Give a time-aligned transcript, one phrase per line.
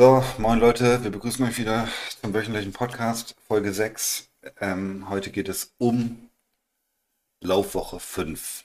[0.00, 1.86] So, moin Leute, wir begrüßen euch wieder
[2.22, 4.30] zum wöchentlichen Podcast, Folge 6.
[4.58, 6.30] Ähm, heute geht es um
[7.42, 8.64] Laufwoche 5.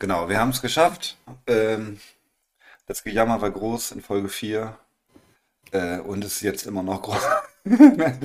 [0.00, 1.16] Genau, wir haben es geschafft.
[1.46, 2.00] Ähm,
[2.86, 4.76] das Gejammer war groß in Folge 4
[5.70, 7.22] äh, und ist jetzt immer noch groß.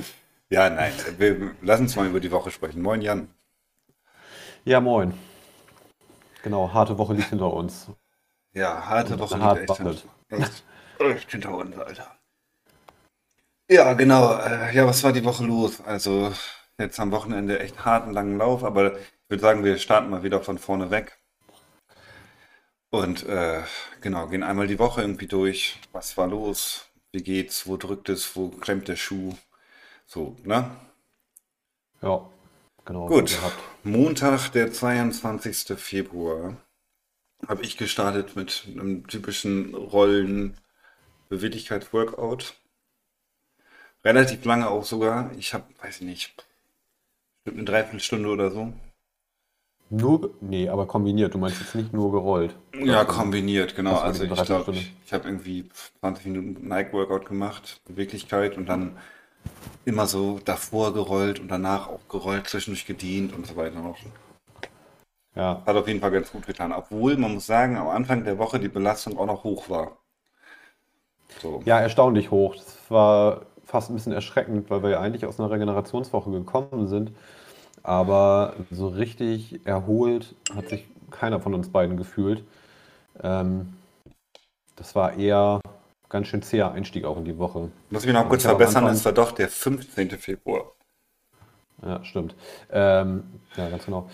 [0.50, 2.82] ja, nein, wir lassen uns mal über die Woche sprechen.
[2.82, 3.32] Moin Jan.
[4.64, 5.14] Ja, moin.
[6.42, 7.86] Genau, harte Woche liegt hinter uns.
[8.52, 10.08] Ja, harte Woche hart liegt echt, behandelt.
[10.28, 10.64] echt,
[11.10, 12.16] echt hinter uns, Alter.
[13.68, 14.34] Ja, genau.
[14.38, 15.80] Äh, ja, was war die Woche los?
[15.80, 16.32] Also
[16.78, 20.42] jetzt am Wochenende echt harten langen Lauf, aber ich würde sagen, wir starten mal wieder
[20.42, 21.18] von vorne weg.
[22.90, 23.62] Und äh,
[24.02, 25.78] genau, gehen einmal die Woche irgendwie durch.
[25.92, 26.90] Was war los?
[27.12, 27.66] Wie geht's?
[27.66, 28.36] Wo drückt es?
[28.36, 29.34] Wo klemmt der Schuh?
[30.04, 30.70] So, ne?
[32.02, 32.28] Ja,
[32.84, 33.06] genau.
[33.06, 33.38] Gut.
[33.82, 35.78] Montag, der 22.
[35.78, 36.56] Februar,
[37.48, 39.74] habe ich gestartet mit einem typischen
[41.32, 42.54] Rollen-Beweglichkeit-Workout.
[44.04, 45.30] Relativ lange auch sogar.
[45.38, 46.34] Ich habe, weiß ich nicht,
[47.44, 48.72] bestimmt eine Dreiviertelstunde oder so.
[49.90, 51.34] Nur, nee, aber kombiniert.
[51.34, 52.54] Du meinst jetzt nicht nur gerollt.
[52.74, 53.98] Ja, kombiniert, genau.
[53.98, 55.68] Also ich glaube, ich, ich habe irgendwie
[56.00, 58.96] 20 Minuten Nike-Workout gemacht, Beweglichkeit und dann
[59.84, 63.98] immer so davor gerollt und danach auch gerollt, zwischendurch gedient und so weiter noch.
[65.34, 66.72] Ja, Hat auf jeden Fall ganz gut getan.
[66.72, 70.01] Obwohl, man muss sagen, am Anfang der Woche die Belastung auch noch hoch war.
[71.40, 71.62] So.
[71.64, 72.56] ja, erstaunlich hoch.
[72.56, 77.12] Das war fast ein bisschen erschreckend, weil wir ja eigentlich aus einer Regenerationswoche gekommen sind.
[77.82, 82.44] Aber so richtig erholt hat sich keiner von uns beiden gefühlt.
[83.22, 83.74] Ähm,
[84.76, 85.60] das war eher
[86.08, 87.70] ganz schön zäher Einstieg auch in die Woche.
[87.90, 90.10] Muss ich mich noch kurz verbessern, es war doch der 15.
[90.10, 90.72] Februar.
[91.84, 92.34] Ja, stimmt.
[92.70, 93.24] Ähm,
[93.56, 94.08] ja, ganz genau.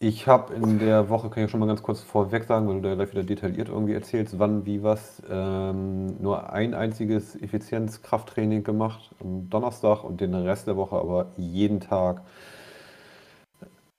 [0.00, 2.88] Ich habe in der Woche, kann ich schon mal ganz kurz vorweg sagen, weil du
[2.88, 9.10] da gleich wieder detailliert irgendwie erzählst, wann, wie, was, ähm, nur ein einziges Effizienzkrafttraining gemacht
[9.20, 12.22] am Donnerstag und den Rest der Woche aber jeden Tag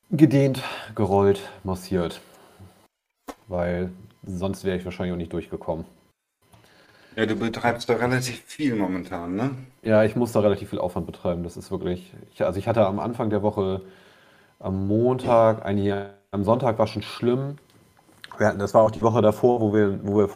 [0.09, 0.63] gedehnt,
[0.95, 2.21] gerollt, massiert.
[3.49, 3.91] Weil
[4.25, 5.83] sonst wäre ich wahrscheinlich auch nicht durchgekommen.
[7.17, 9.51] Ja, du betreibst da relativ viel momentan, ne?
[9.81, 11.43] Ja, ich muss da relativ viel Aufwand betreiben.
[11.43, 12.13] Das ist wirklich.
[12.33, 13.81] Ich, also ich hatte am Anfang der Woche
[14.59, 15.93] am Montag, eigentlich
[16.31, 17.57] am Sonntag war schon schlimm.
[18.37, 20.29] Wir hatten, das war auch die Woche davor, wo wir, wo wir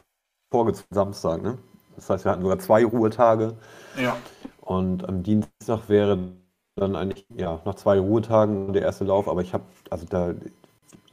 [0.51, 1.57] vorgezogen Samstag, ne?
[1.95, 3.55] Das heißt, wir hatten sogar zwei Ruhetage
[4.01, 4.17] Ja.
[4.61, 6.17] und am Dienstag wäre
[6.75, 10.33] dann eigentlich, ja, nach zwei Ruhetagen der erste Lauf, aber ich habe, also da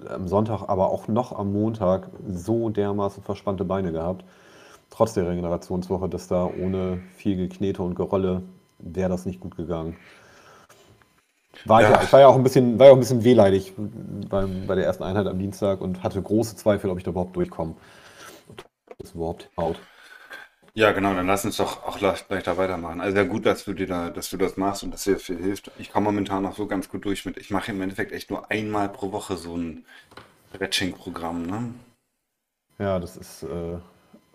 [0.09, 4.25] am Sonntag, aber auch noch am Montag so dermaßen verspannte Beine gehabt,
[4.91, 8.43] trotz der Regenerationswoche, dass da ohne viel Geknete und Gerolle
[8.79, 9.97] wäre das nicht gut gegangen.
[11.65, 11.95] War ich, Ja.
[11.95, 14.75] ja, ich war ja auch ein bisschen, war ja auch ein bisschen wehleidig beim, bei
[14.77, 17.75] der ersten Einheit am Dienstag und hatte große Zweifel, ob ich da überhaupt durchkomme.
[18.49, 18.65] Ob
[18.99, 19.81] das überhaupt haut.
[20.75, 23.01] Ja, genau, dann lass uns doch auch gleich da weitermachen.
[23.01, 25.39] Also ja gut, dass du dir da, dass du das machst und dass dir viel
[25.39, 25.71] hilft.
[25.79, 27.37] Ich komme momentan noch so ganz gut durch mit.
[27.39, 29.85] Ich mache im Endeffekt echt nur einmal pro Woche so ein
[30.55, 31.75] Stretching-Programm, ne?
[32.81, 33.79] Ja, das ist äh,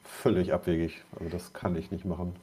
[0.03, 1.03] völlig abwegig.
[1.17, 2.35] Also das kann ich nicht machen.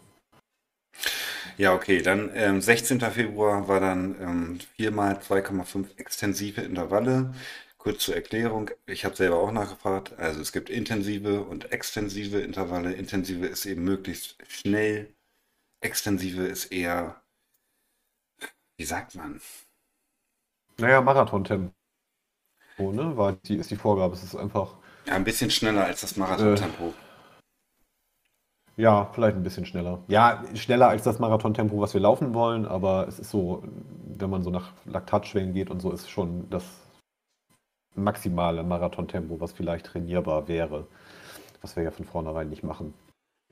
[1.59, 3.11] Ja, okay, dann ähm, 16.
[3.11, 7.35] Februar war dann ähm, viermal 2,5 extensive Intervalle.
[7.79, 10.13] Kurz zur Erklärung, ich habe selber auch nachgefragt.
[10.19, 12.93] Also es gibt intensive und extensive Intervalle.
[12.93, 15.15] Intensive ist eben möglichst schnell.
[15.81, 17.23] Extensive ist eher,
[18.77, 19.41] wie sagt man?
[20.79, 21.73] Naja, Marathontempo,
[22.79, 23.17] ne?
[23.17, 24.15] War die, ist die Vorgabe.
[24.15, 24.77] Es ist einfach.
[25.07, 26.95] Ja, ein bisschen schneller als das Marathontempo.
[28.77, 30.03] Ja, vielleicht ein bisschen schneller.
[30.09, 33.63] Ja, schneller als das Marathontempo, was wir laufen wollen, aber es ist so,
[34.05, 36.65] wenn man so nach Laktatschwellen geht und so, ist schon das
[37.95, 40.87] maximale Marathontempo, was vielleicht trainierbar wäre,
[41.61, 42.95] was wir ja von vornherein nicht machen.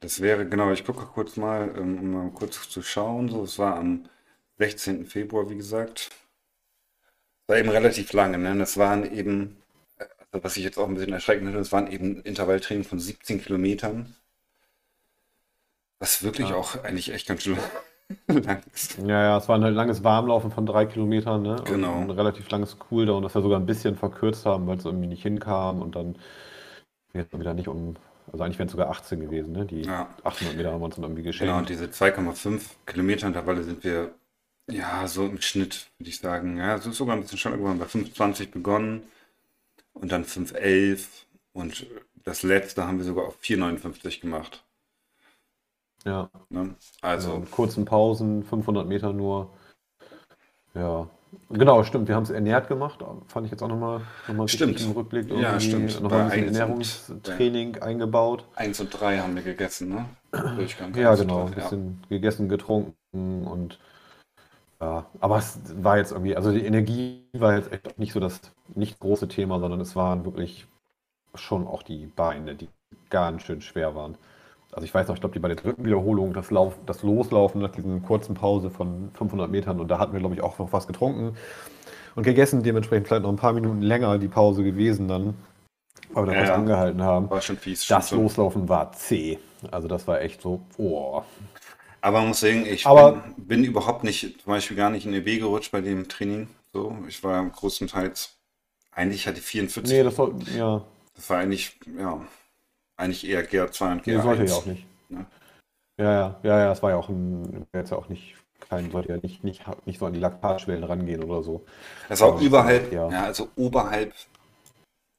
[0.01, 3.29] Das wäre, genau, ich gucke kurz mal, ähm, um mal kurz zu schauen.
[3.29, 4.07] So, es war am
[4.59, 5.05] 16.
[5.07, 6.11] Februar, wie gesagt.
[7.47, 8.57] War eben relativ lange, ne?
[8.57, 9.59] Das waren eben,
[9.99, 12.99] äh, also was ich jetzt auch ein bisschen erschreckend finde, das waren eben Intervalltraining von
[12.99, 14.17] 17 Kilometern.
[16.01, 16.57] Was wirklich Ja.
[16.57, 17.59] auch eigentlich echt ganz schön
[18.29, 18.99] lang ist.
[18.99, 21.57] Ja, ja, es war ein halt langes Warmlaufen von drei Kilometern, ne?
[21.57, 21.95] Und Genau.
[22.01, 25.23] ein relativ langes Cooldown, das wir sogar ein bisschen verkürzt haben, weil es irgendwie nicht
[25.23, 26.17] hinkam und dann
[27.15, 27.97] jetzt wieder nicht um,
[28.33, 29.67] also eigentlich wären es sogar 18 gewesen, ne?
[29.67, 30.09] Die Ja.
[30.25, 31.71] 800 Meter haben wir uns dann irgendwie Genau, und geschenkt.
[31.71, 34.15] diese 2,5 Kilometer Intervalle sind wir,
[34.71, 36.59] ja, so im Schnitt, würde ich sagen.
[36.59, 37.79] Ja, es ist sogar ein bisschen schneller geworden.
[37.79, 39.05] Bei 5,20 begonnen
[39.95, 41.87] und dann 5,11 und
[42.25, 44.65] das letzte haben wir sogar auf 4,59 gemacht.
[46.05, 46.75] Ja, Ne?
[47.03, 49.51] Also, mit kurzen Pausen, 500 Meter nur.
[50.75, 51.09] Ja,
[51.51, 52.09] genau, stimmt.
[52.09, 54.81] Wir haben es ernährt gemacht, fand ich jetzt auch nochmal noch mal Stimmt.
[54.81, 55.29] im Rückblick.
[55.29, 56.01] Ja, Irgendwie stimmt.
[56.01, 58.45] Nochmal ein bisschen eins und- Ernährungstraining eingebaut.
[58.57, 60.07] 1 und 3 haben wir gegessen, ne?
[60.57, 60.95] Durchgang.
[60.95, 61.41] Ja, eins genau.
[61.41, 61.63] Ein drei, ja.
[61.63, 63.79] bisschen gegessen, getrunken und
[64.81, 68.41] ja, aber es war jetzt irgendwie, also die Energie war jetzt echt nicht so das
[68.75, 70.67] nicht große Thema, sondern es waren wirklich
[71.35, 72.69] schon auch die Beine, die
[73.11, 74.17] ganz schön schwer waren.
[74.73, 77.61] Also ich weiß noch, ich glaube, die bei der dritten Wiederholung, das, Lauf, das Loslaufen
[77.61, 80.73] nach diesen kurzen Pause von 500 Metern und da hatten wir, glaube ich, auch noch
[80.73, 81.37] was getrunken
[82.15, 85.35] und gegessen, dementsprechend vielleicht noch ein paar Minuten länger die Pause gewesen dann,
[86.13, 87.29] weil wir da Ja, was angehalten haben.
[87.31, 87.85] War schon fies.
[87.85, 88.17] schon Das so.
[88.17, 89.39] Loslaufen war zäh.
[89.73, 91.23] Also das war echt so, oh.
[92.01, 95.13] Aber man muss sagen, ich Aber- bin, bin überhaupt nicht, zum Beispiel gar nicht in
[95.13, 96.49] EB gerutscht bei dem Training.
[96.73, 98.37] So, ich war größtenteils,
[98.93, 99.93] eigentlich hatte ich 44.
[99.93, 100.83] Nee, das soll, ja,
[101.17, 102.21] Das war eigentlich, ja,
[103.01, 104.23] eigentlich eher GR2 und nee, GR1.
[104.23, 104.87] sollte ja auch nicht.
[105.09, 105.27] Ne?
[105.99, 108.37] Ja, ja, ja, ja, es war ja auch ein, jetzt ja auch nicht,
[108.69, 111.65] kein, sollte ja nicht, nicht, nicht so an die Laktatschwellen rangehen oder so.
[112.09, 113.11] Das war Aber überhalb, ja.
[113.11, 113.25] ja.
[113.25, 114.15] also oberhalb,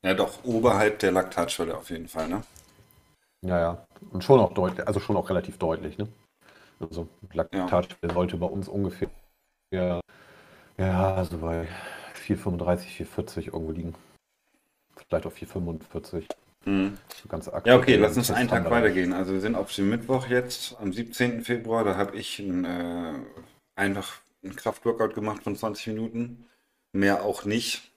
[0.04, 2.44] ja doch, oberhalb der Laktatschwelle auf jeden Fall, ne?
[3.44, 3.86] Ja, ja.
[4.12, 6.08] Und schon auch deutlich, also schon auch relativ deutlich, ne?
[6.80, 9.10] Also Laktatschwelle sollte bei uns ungefähr,
[9.72, 10.00] ja,
[10.78, 11.68] ja, also bei
[12.16, 13.96] 4,35, 4,40 irgendwo liegen.
[15.08, 16.28] Vielleicht auch 4,45.
[16.66, 16.98] Mhm.
[17.22, 19.14] So ganz Ja, okay, lass uns einen Tag weitergehen.
[19.14, 21.44] Also wir sind auf dem Mittwoch jetzt, am 17.
[21.44, 23.14] Februar, da habe ich ein, äh,
[23.76, 26.46] einfach ein Kraftworkout gemacht von 20 Minuten.
[26.94, 27.92] Mehr auch nicht.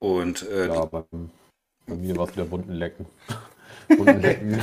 [0.00, 1.04] Und äh, Ja, bei,
[1.86, 3.06] bei mir war es wieder bunten Lecken.
[3.88, 4.60] bunten Lecken,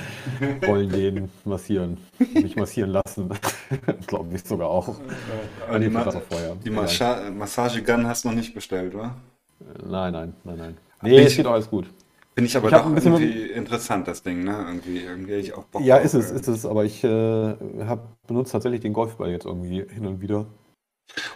[0.66, 1.98] Rollen dehnen, massieren.
[2.18, 3.30] Mich massieren lassen.
[4.06, 4.98] Glaube ich sogar auch.
[5.70, 6.04] äh, die, Ma
[6.64, 9.14] die Massa Massagegun hast du noch nicht bestellt, oder?
[9.86, 10.76] Nein, nein, nein, nein.
[11.10, 11.86] Nee, es ich- geht auch alles gut.
[12.34, 14.64] Finde ich aber Ich doch ein irgendwie interessant, das Ding, ne?
[14.66, 17.54] Irgendwie, irgendwie ich auch Bock Ja, ist es, ist es, aber ich äh,
[17.86, 20.46] hab, benutze tatsächlich den Golfball jetzt irgendwie hin und wieder.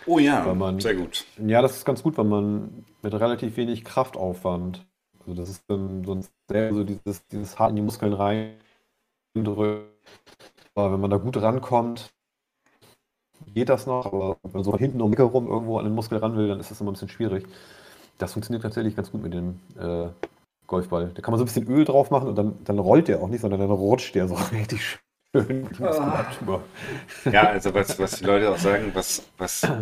[0.06, 1.24] Oh ja, man- sehr gut.
[1.38, 4.84] Ja, das ist ganz gut, weil man mit relativ wenig Kraftaufwand,
[5.20, 8.58] also das ist dann sonst sehr so dieses, dieses hart in die Muskeln reindrückt.
[10.74, 12.10] Aber wenn man da gut rankommt,
[13.54, 15.84] geht das noch, aber wenn man so von hinten um die Ecke rum irgendwo an
[15.84, 17.46] den Muskel ran will, dann ist das immer ein bisschen schwierig.
[18.18, 20.08] Das funktioniert tatsächlich ganz gut mit dem äh,
[20.66, 21.12] Golfball.
[21.14, 23.28] Da kann man so ein bisschen Öl drauf machen und dann, dann rollt der auch
[23.28, 24.98] nicht, sondern dann rutscht der so richtig
[25.32, 26.62] schön Muskulatur.
[27.30, 29.72] Ja, also was, was die Leute auch sagen, was, was,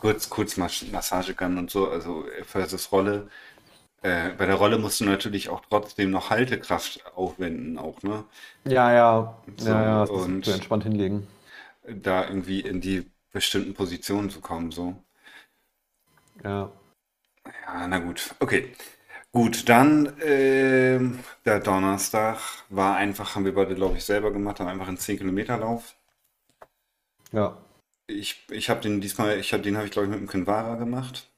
[0.00, 3.28] kurz, kurz Mas Massagegun und so, also versus Rolle.
[4.02, 8.24] Äh, bei der Rolle musst du natürlich auch trotzdem noch Haltekraft aufwenden, auch, ne?
[8.64, 11.26] Ja, ja, So, ja, ja, das und- du entspannt hinlegen.
[11.86, 14.96] Da irgendwie in die bestimmten Positionen zu kommen, so.
[16.44, 16.70] Ja.
[17.66, 18.72] Ja, na gut, okay.
[19.32, 22.38] Gut, dann ähm, der Donnerstag
[22.70, 25.94] war einfach, haben wir beide, glaube ich, selber gemacht, haben einfach einen 10-Kilometer-Lauf.
[27.32, 27.56] Ja,
[28.08, 30.74] Ich, ich habe den diesmal, ich hab, den habe ich, glaube ich, mit dem Kinvara
[30.74, 31.30] gemacht.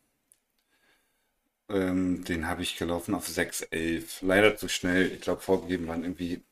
[1.69, 4.25] Ähm, den habe ich gelaufen auf 6,11.
[4.25, 5.11] Leider zu schnell.
[5.11, 6.45] Ich glaube, vorgegeben waren irgendwie,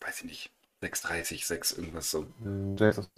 [0.00, 2.26] weiß ich nicht, 6,30, 6, irgendwas so.
[2.78, 3.10] 6,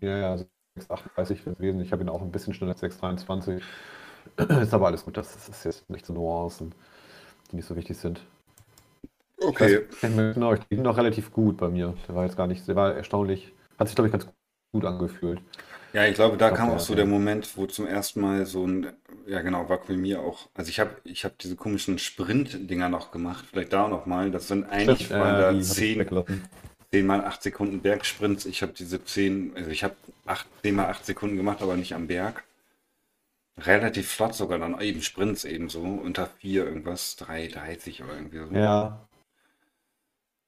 [0.00, 0.36] ja, ja,
[0.76, 1.80] 6,38 wäre gewesen.
[1.80, 3.62] Ich habe ihn auch ein bisschen schneller als 6,23.
[4.62, 6.74] Ist aber alles gut, das ist jetzt nicht so Nuancen,
[7.50, 8.20] die nicht so wichtig sind.
[9.38, 9.82] Okay.
[9.90, 11.94] Ich genau, ich bin noch relativ gut bei mir.
[12.08, 14.26] Der war jetzt gar nicht, der war erstaunlich, hat sich, glaube ich, ganz
[14.72, 15.40] gut angefühlt.
[15.92, 18.66] Ja, ich glaube, da Ich kam auch so der Moment, wo zum ersten Mal so
[18.66, 18.88] ein,
[19.26, 20.48] ja genau, war bei mir auch.
[20.54, 24.30] Also ich habe ich hab diese komischen Sprint-Dinger noch gemacht, vielleicht da noch mal.
[24.30, 26.44] Das sind eigentlich Stimmt, waren äh, da die hab ich 10, weggelassen.
[26.92, 28.44] 10 mal 8 Sekunden Bergsprints.
[28.46, 29.94] Ich habe diese 10, also ich habe
[30.26, 32.44] 8, 10 mal 8 Sekunden gemacht, aber nicht am Berg.
[33.58, 38.54] Relativ flott sogar dann, eben Sprints eben so, unter 4 irgendwas, 3,30 oder irgendwie so.
[38.54, 39.08] Ja,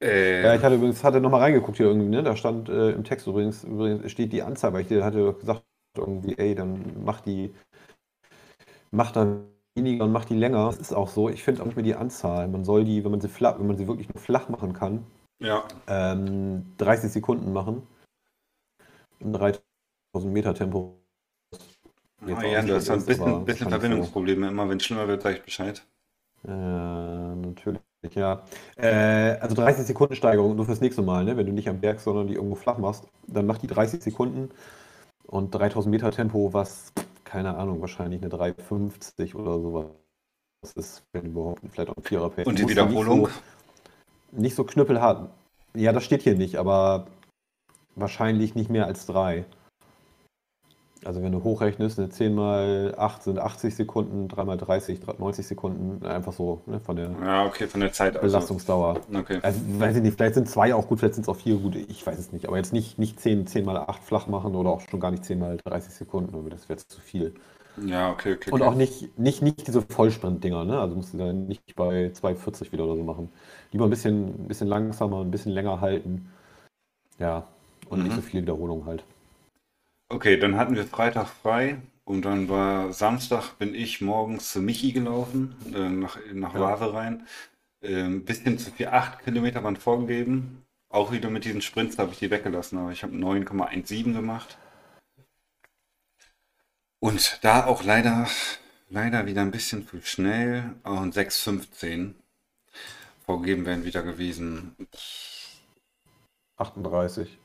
[0.01, 2.23] Äh, ja, ich hatte übrigens hatte noch mal reingeguckt hier irgendwie, ne?
[2.23, 5.63] Da stand äh, im Text übrigens, übrigens steht die Anzahl, weil ich dir hatte gesagt
[5.97, 7.53] irgendwie, ey, dann mach die,
[8.91, 9.41] mach da
[9.75, 10.65] weniger und mach die länger.
[10.65, 11.29] Das ist auch so.
[11.29, 12.47] Ich finde auch nicht mehr die Anzahl.
[12.47, 15.05] Man soll die, wenn man sie flach, wenn man sie wirklich nur flach machen kann,
[15.39, 15.63] ja.
[15.87, 17.87] ähm, 30 Sekunden machen.
[19.19, 19.63] In 3000
[20.25, 20.98] Meter Tempo.
[22.27, 24.49] Ah, ja, du hast ein bisschen, bisschen Verbindungsprobleme.
[24.49, 25.85] Immer wenn es schlimmer wird, sage ich Bescheid.
[26.45, 27.81] Äh, natürlich.
[28.13, 28.43] Ja,
[28.77, 31.35] äh, also 30 Sekunden Steigerung nur fürs nächste Mal, ne?
[31.35, 34.49] wenn du nicht am Berg, sondern die irgendwo flach machst, dann mach die 30 Sekunden
[35.27, 36.93] und 3000 Meter Tempo, was,
[37.25, 39.87] keine Ahnung, wahrscheinlich eine 350 oder sowas.
[40.61, 42.47] Das ist, wenn überhaupt, vielleicht auch ein Vierer Pace.
[42.47, 43.21] Und die Wiederholung?
[43.21, 45.29] Nicht so, nicht so knüppelhart.
[45.75, 47.07] Ja, das steht hier nicht, aber
[47.95, 49.45] wahrscheinlich nicht mehr als drei.
[51.05, 55.47] Also wenn du hochrechnest, eine 10 mal 8 sind 80 Sekunden, 3 mal 30, 90
[55.47, 58.27] Sekunden, einfach so ne, von der ja, okay, von der Zeit also.
[58.27, 58.99] Belastungsdauer.
[59.13, 59.39] Okay.
[59.41, 61.75] Also weiß ich nicht, vielleicht sind zwei auch gut, vielleicht sind es auch vier gut,
[61.75, 62.47] ich weiß es nicht.
[62.47, 65.23] Aber jetzt nicht, nicht 10, 10 mal 8 flach machen oder auch schon gar nicht
[65.23, 67.33] 10 mal 30 Sekunden, das wäre zu viel.
[67.85, 68.51] Ja, okay, okay.
[68.51, 68.69] Und okay.
[68.69, 70.79] auch nicht, nicht, nicht diese Vollsprint-Dinger, ne?
[70.79, 73.29] Also musst du dann nicht bei 2,40 wieder oder so machen.
[73.71, 76.29] Lieber ein bisschen, ein bisschen langsamer, ein bisschen länger halten.
[77.19, 77.47] Ja,
[77.89, 78.05] und mhm.
[78.05, 79.03] nicht so viele Wiederholungen halt.
[80.09, 84.91] Okay, dann hatten wir Freitag frei und dann war Samstag, bin ich morgens zu Michi
[84.91, 86.61] gelaufen, äh, nach, nach Ja.
[86.61, 87.27] Wave rein.
[87.81, 90.65] Äh, ein bisschen zu viel, acht Kilometer waren vorgegeben.
[90.89, 94.57] Auch wieder mit diesen Sprints habe ich die weggelassen, aber ich habe 9,17 gemacht.
[96.99, 98.27] Und da auch leider,
[98.89, 102.15] leider wieder ein bisschen zu schnell und 6,15
[103.25, 104.75] vorgegeben wären wieder gewesen
[106.57, 107.37] 38.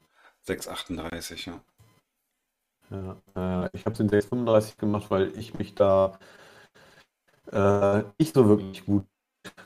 [0.46, 1.60] 6,38, ja.
[2.90, 3.16] Ja,
[3.64, 6.18] äh, ich habe es in 635 gemacht, weil ich mich da
[7.52, 9.06] äh, nicht so wirklich gut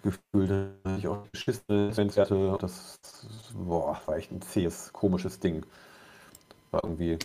[0.03, 0.99] gefühlt habe.
[0.99, 2.59] Ich auch geschissene hatte.
[2.61, 3.01] Das
[3.55, 5.65] boah, war echt ein zähes, komisches Ding.
[6.71, 7.19] War irgendwie.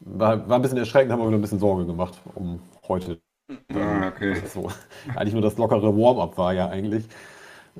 [0.00, 3.20] War, war ein bisschen erschreckend, haben wir wieder ein bisschen Sorge gemacht um heute.
[3.74, 4.42] Ah, okay.
[4.48, 4.70] So,
[5.16, 7.06] eigentlich nur das lockere Warm-up war ja eigentlich.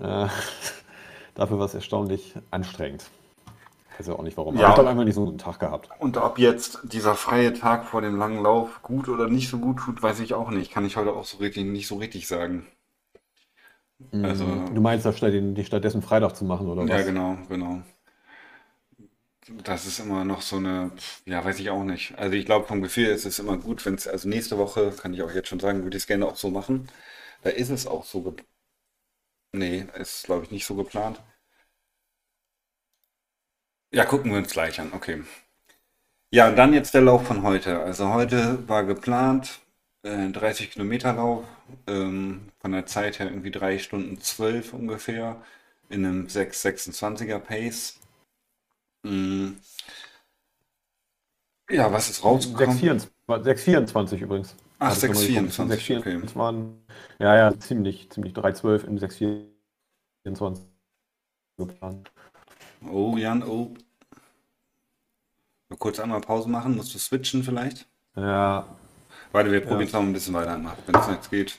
[0.01, 0.29] Äh,
[1.35, 3.05] dafür war es erstaunlich anstrengend.
[3.99, 4.57] Weiß ja auch nicht warum.
[4.57, 4.71] Ja.
[4.71, 5.89] ich habe einfach nicht so einen Tag gehabt.
[5.99, 9.79] Und ob jetzt dieser freie Tag vor dem langen Lauf gut oder nicht so gut
[9.79, 10.73] tut, weiß ich auch nicht.
[10.73, 12.67] Kann ich heute auch so richtig nicht so richtig sagen.
[14.11, 14.25] Mhm.
[14.25, 16.91] Also, du meinst, statt, die stattdessen Freitag zu machen, oder was?
[16.91, 17.83] Ja, genau, genau.
[19.65, 20.93] Das ist immer noch so eine,
[21.27, 22.17] ja, weiß ich auch nicht.
[22.17, 25.13] Also ich glaube, vom Gefühl ist es immer gut, wenn es, also nächste Woche, kann
[25.15, 26.89] ich auch jetzt schon sagen, würde ich es gerne auch so machen.
[27.43, 28.37] Da ist es auch so,
[29.53, 31.21] nee, ist glaube ich nicht so geplant.
[33.95, 34.91] Ja, gucken wir uns gleich an.
[34.95, 35.23] Okay.
[36.31, 37.81] Ja, und dann jetzt der Lauf von heute.
[37.81, 39.61] Also heute war geplant
[40.03, 41.45] äh, 30 Kilometer Lauf,
[41.87, 45.43] ähm, von der Zeit her irgendwie 3 Stunden 12 ungefähr,
[45.91, 48.01] in einem 6,26er Pace.
[49.03, 49.59] Mhm.
[51.71, 52.79] Ja, was ist rausgekommen?
[52.79, 54.57] 6,24 übrigens.
[54.79, 56.35] Ach, 6,24, okay.
[56.35, 56.83] waren,
[57.19, 60.61] ja, ja, ziemlich, ziemlich 3,12 in 6,24
[61.59, 62.11] geplant.
[62.91, 63.75] Oh, Jan, oh.
[65.69, 66.77] Mal kurz einmal Pause machen.
[66.77, 67.87] Musst du switchen vielleicht?
[68.17, 68.67] Ja.
[69.33, 70.61] Warte, wir probieren es noch ein bisschen weiter.
[70.87, 71.59] Wenn es jetzt geht,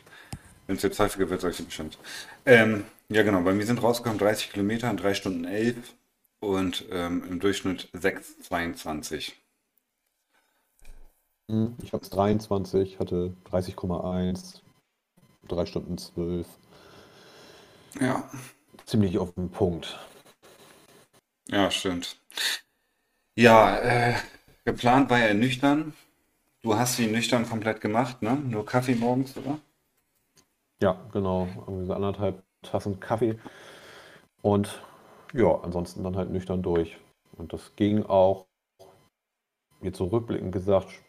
[0.67, 1.97] wenn es jetzt häufiger wird, sage ich dir bestimmt.
[2.45, 3.41] Ähm, ja, genau.
[3.41, 5.93] Bei mir sind rausgekommen 30 Kilometer in 3 Stunden 11
[6.39, 9.33] und ähm, im Durchschnitt 6,22.
[11.49, 14.61] Hm, ich habe es 23, hatte 30,1,
[15.47, 16.47] 3 Stunden 12.
[17.99, 18.29] Ja.
[18.85, 19.99] Ziemlich auf den Punkt.
[21.53, 22.17] Ja, stimmt.
[23.35, 24.15] Ja, äh,
[24.65, 25.93] geplant war ja nüchtern.
[26.63, 28.35] Du hast sie nüchtern komplett gemacht, ne?
[28.35, 29.59] Nur Kaffee morgens, oder?
[30.81, 31.47] Ja, genau.
[31.67, 33.39] Irgendwie so anderthalb Tassen Kaffee.
[34.41, 34.81] Und
[35.33, 36.97] ja, ansonsten dann halt nüchtern durch.
[37.37, 38.45] Und das ging auch,
[39.83, 41.03] jetzt so rückblickend gesagt,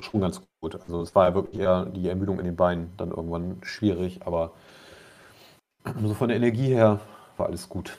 [0.00, 0.74] schon ganz gut.
[0.76, 4.52] Also es war ja wirklich eher die Ermüdung in den Beinen dann irgendwann schwierig, aber
[6.02, 7.00] so von der Energie her
[7.36, 7.98] war alles gut.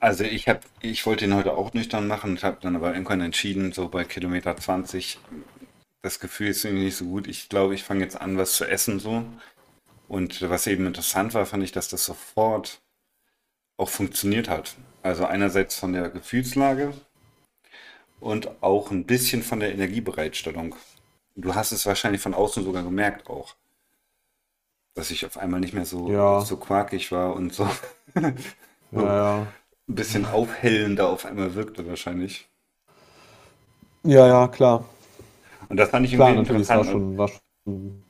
[0.00, 3.20] Also ich habe, ich wollte ihn heute auch nüchtern machen und habe dann aber irgendwann
[3.20, 5.20] entschieden, so bei Kilometer 20,
[6.02, 7.28] das Gefühl ist irgendwie nicht so gut.
[7.28, 9.24] Ich glaube, ich fange jetzt an, was zu essen so.
[10.08, 12.80] Und was eben interessant war, fand ich, dass das sofort
[13.78, 14.76] auch funktioniert hat.
[15.02, 16.94] Also einerseits von der Gefühlslage
[18.20, 20.74] und auch ein bisschen von der Energiebereitstellung.
[21.36, 23.56] Du hast es wahrscheinlich von außen sogar gemerkt auch,
[24.94, 27.68] dass ich auf einmal nicht mehr so, Ja, so quakig war und so.
[28.90, 29.54] ja, ja
[29.90, 32.48] ein bisschen aufhellender auf einmal wirkte wahrscheinlich.
[34.04, 34.84] Ja, ja, klar.
[35.70, 36.84] Und das fand ich Klar, irgendwie natürlich, war interessant.
[36.84, 38.04] schon, war schon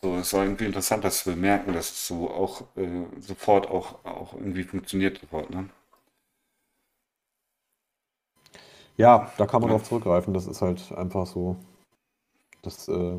[0.00, 4.04] So, es war irgendwie interessant, das zu bemerken, dass es so auch äh, sofort auch,
[4.04, 5.68] auch irgendwie funktioniert sofort, ne?
[8.96, 9.70] Ja, da kann man Ja.
[9.70, 10.34] drauf zurückgreifen.
[10.34, 11.56] Das ist halt einfach so.
[12.62, 13.18] Das äh,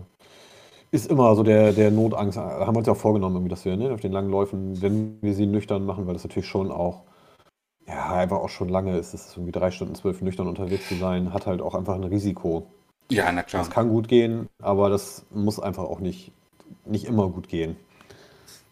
[0.92, 2.38] ist immer so der, der Notangst.
[2.40, 5.22] Haben wir uns ja auch vorgenommen, irgendwie, dass wir ne, auf den langen Läufen, wenn
[5.22, 7.04] wir sie nüchtern machen, weil das natürlich schon auch,
[8.26, 11.34] einfach auch schon lange ist, es ist irgendwie drei Stunden, zwölf nüchtern unterwegs zu sein,
[11.34, 12.68] hat halt auch einfach ein Risiko.
[13.10, 13.62] Ja, na klar.
[13.64, 16.32] Das kann gut gehen, aber das muss einfach auch nicht,
[16.86, 17.78] nicht immer gut gehen.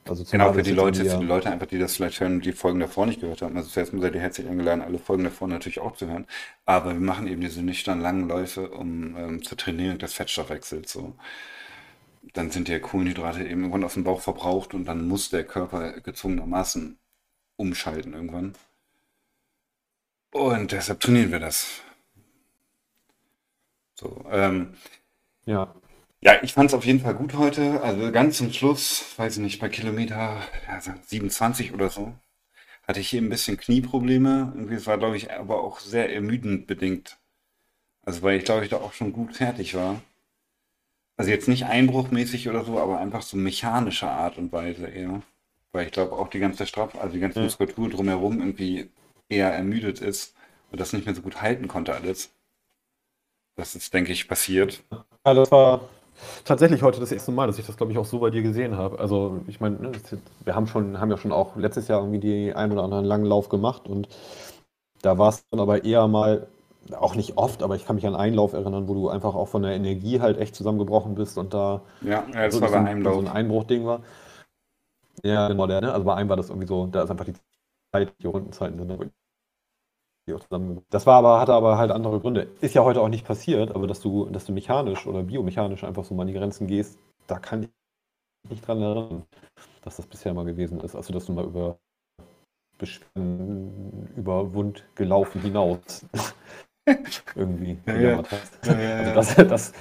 [0.05, 2.45] Also Genau, für die Leute, für ja- die Leute einfach, die das vielleicht hören und
[2.45, 3.55] die Folgen davor nicht gehört haben.
[3.55, 6.25] Also zuerst mal seid ihr herzlich eingeladen, alle Folgen davor natürlich auch zu hören.
[6.65, 10.91] Aber wir machen eben diese nüchtern langen Läufe, um ähm, zur Trainierung des Fettstoffwechsels.
[10.91, 11.13] So.
[12.33, 15.93] Dann sind die Kohlenhydrate eben irgendwann aus dem Bauch verbraucht und dann muss der Körper
[16.01, 16.97] gezwungenermaßen
[17.57, 18.53] umschalten irgendwann.
[20.33, 21.81] Und deshalb trainieren wir das.
[23.95, 24.73] So, ähm,
[25.45, 25.73] ja,
[26.23, 27.81] ja, ich fand es auf jeden Fall gut heute.
[27.81, 32.13] Also ganz zum Schluss, weiß ich nicht, bei Kilometer ja, so 27 oder so,
[32.87, 34.53] hatte ich hier ein bisschen Knieprobleme.
[34.55, 37.17] Irgendwie, es war, glaube ich, aber auch sehr ermüdend bedingt.
[38.03, 40.01] Also weil ich, glaube ich, da auch schon gut fertig war.
[41.17, 45.21] Also jetzt nicht einbruchmäßig oder so, aber einfach so mechanischer Art und Weise eher.
[45.73, 47.41] Weil ich glaube auch die ganze Straff, also die ganze.
[47.41, 48.89] Muskulatur drumherum irgendwie
[49.33, 50.35] eher ermüdet ist
[50.71, 52.31] und das nicht mehr so gut halten konnte alles.
[53.55, 54.83] Das ist, denke ich, passiert.
[55.25, 55.81] Ja, das war
[56.45, 58.77] tatsächlich heute das erste Mal, dass ich das, glaube ich, auch so bei dir gesehen
[58.77, 58.99] habe.
[58.99, 59.91] Also, ich meine, ne,
[60.45, 63.25] wir haben schon, haben ja schon auch letztes Jahr irgendwie die ein oder anderen langen
[63.25, 64.07] Lauf gemacht und
[65.01, 66.47] da war es dann aber eher mal,
[66.93, 69.47] auch nicht oft, aber ich kann mich an einen Lauf erinnern, wo du einfach auch
[69.49, 72.77] von der Energie halt echt zusammengebrochen bist und da Ja, ja das so, war so
[72.77, 73.21] bei ein, einem so Lauf.
[73.21, 74.03] ein Einbruchding war.
[75.23, 75.91] Ja, genau, der, ne?
[75.93, 77.33] Also bei einem war das irgendwie so, da ist einfach die
[77.93, 79.11] Zeit, die Rundenzeiten sind dann
[80.25, 80.85] wirklich auch zusammengebrochen.
[80.89, 82.47] Das war aber, hatte aber halt andere Gründe.
[82.61, 86.03] Ist ja heute auch nicht passiert, aber dass du, dass du mechanisch oder biomechanisch einfach
[86.03, 87.69] so mal an die Grenzen gehst, da kann ich
[88.49, 89.23] nicht dran erinnern,
[89.83, 90.95] dass das bisher mal gewesen ist.
[90.95, 91.77] Also dass du mal über
[92.77, 96.05] Beschwerden, über Wund gelaufen hinaus
[97.35, 98.23] irgendwie Ja, ja.
[98.29, 98.59] hast.
[98.65, 99.73] Ja, ja, Also das, das,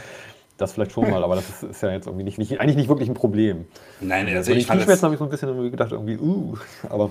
[0.57, 2.89] das vielleicht schon mal, aber das ist, ist ja jetzt irgendwie nicht, nicht, eigentlich nicht
[2.89, 3.67] wirklich ein Problem.
[4.01, 5.03] Nein, also den ich fand es.
[5.03, 6.57] habe ich so ein bisschen gedacht, irgendwie, uh,
[6.89, 7.11] aber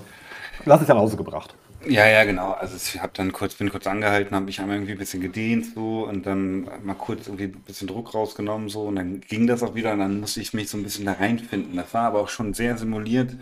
[0.64, 1.54] lass es ja nach Hause gebracht.
[1.86, 2.52] Ja, ja, genau.
[2.52, 5.66] Also ich habe dann kurz, bin kurz angehalten, habe mich einmal irgendwie ein bisschen gedehnt
[5.74, 9.62] so und dann mal kurz irgendwie ein bisschen Druck rausgenommen so und dann ging das
[9.64, 11.74] auch wieder und dann musste ich mich so ein bisschen da reinfinden.
[11.76, 13.36] Das war aber auch schon sehr simuliert.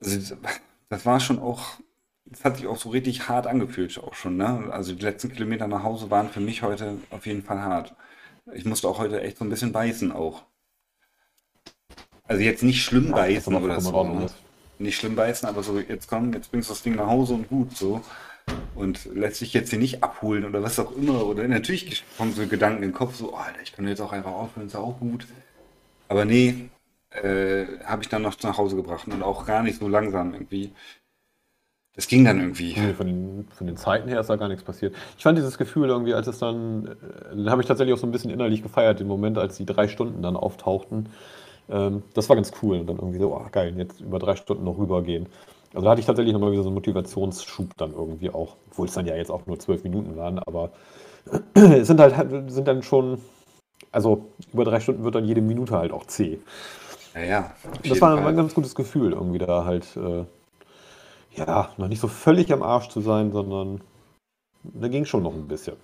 [0.00, 0.36] Also
[0.90, 1.80] das war schon auch,
[2.26, 4.68] das hat sich auch so richtig hart angefühlt auch schon, ne?
[4.72, 7.94] Also die letzten Kilometer nach Hause waren für mich heute auf jeden Fall hart.
[8.54, 10.44] Ich musste auch heute echt so ein bisschen beißen auch.
[12.24, 14.26] Also jetzt nicht schlimm beißen aber oder so, ne?
[14.82, 17.48] Nicht schlimm beißen, aber so, jetzt komm, jetzt bringst du das Ding nach Hause und
[17.48, 18.02] gut, so.
[18.74, 21.24] Und lässt sich jetzt hier nicht abholen oder was auch immer.
[21.26, 24.12] Oder natürlich kommen so Gedanken in den Kopf, so, oh, Alter, ich kann jetzt auch
[24.12, 25.26] einfach aufhören, ist ja auch gut.
[26.08, 26.68] Aber nee,
[27.10, 30.72] äh, habe ich dann noch nach Hause gebracht und auch gar nicht so langsam irgendwie.
[31.94, 32.74] Das ging dann irgendwie.
[32.96, 34.94] Von, den, von den Zeiten her ist da gar nichts passiert.
[35.16, 36.96] Ich fand dieses Gefühl irgendwie, als es dann, äh,
[37.36, 39.88] dann habe ich tatsächlich auch so ein bisschen innerlich gefeiert, den Moment, als die drei
[39.88, 41.10] Stunden dann auftauchten.
[41.72, 42.80] Ähm, das war ganz cool.
[42.80, 45.26] Und dann irgendwie so, oh, geil, jetzt über drei Stunden noch rübergehen.
[45.74, 48.94] Also da hatte ich tatsächlich nochmal wieder so einen Motivationsschub dann irgendwie auch, obwohl es
[48.94, 50.70] dann ja jetzt auch nur zwölf Minuten waren, aber
[51.54, 52.14] es sind halt
[52.50, 53.22] sind dann schon,
[53.90, 56.38] also über drei Stunden wird dann jede Minute halt auch zäh.
[57.14, 57.54] Ja, ja.
[57.70, 58.26] auf Das war Fall.
[58.26, 60.24] ein ganz gutes Gefühl, irgendwie da halt, äh,
[61.36, 63.80] ja, noch nicht so völlig am Arsch zu sein, sondern
[64.62, 65.76] da ging schon noch ein bisschen.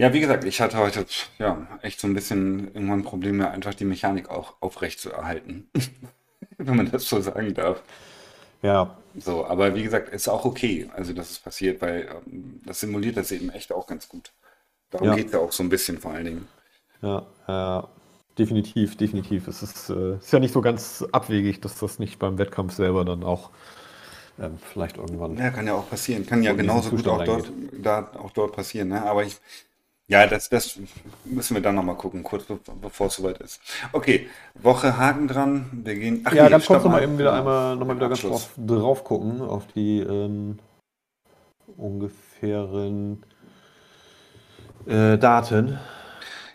[0.00, 1.04] Ja, wie gesagt, ich hatte heute
[1.38, 5.68] ja echt so ein bisschen irgendwann Probleme, einfach die Mechanik auch aufrecht zu erhalten.
[6.58, 7.82] Wenn man das so sagen darf.
[8.62, 12.80] Ja, So, aber wie gesagt, ist auch okay, also dass es passiert, weil ähm, das
[12.80, 14.32] simuliert das eben echt auch ganz gut.
[14.90, 15.14] Darum Ja.
[15.14, 16.48] geht es ja auch so ein bisschen vor allen Dingen.
[17.02, 17.88] ja, ja,
[18.38, 19.48] definitiv, definitiv.
[19.48, 23.04] Es ist, äh, ist ja nicht so ganz abwegig, dass das nicht beim Wettkampf selber
[23.04, 23.50] dann auch
[24.40, 25.36] ähm, vielleicht irgendwann.
[25.36, 26.26] Ja, kann ja auch passieren.
[26.26, 28.88] Kann ja So in diesen genauso gut Zustand auch dort, da, auch dort passieren.
[28.88, 29.02] Ne?
[29.02, 29.36] Aber ich,
[30.10, 30.76] ja, das, das
[31.24, 33.60] müssen wir dann nochmal gucken, kurz be bevor es soweit ist.
[33.92, 35.66] Okay, Woche Haken dran.
[35.84, 36.22] Wir gehen.
[36.24, 37.08] Ach Ja, nee, ganz kurz nochmal mal.
[37.08, 40.58] eben wieder einmal nochmal wieder ganz drauf, drauf gucken, auf die ähm,
[41.76, 43.22] ungefähren
[44.86, 45.78] äh, Daten.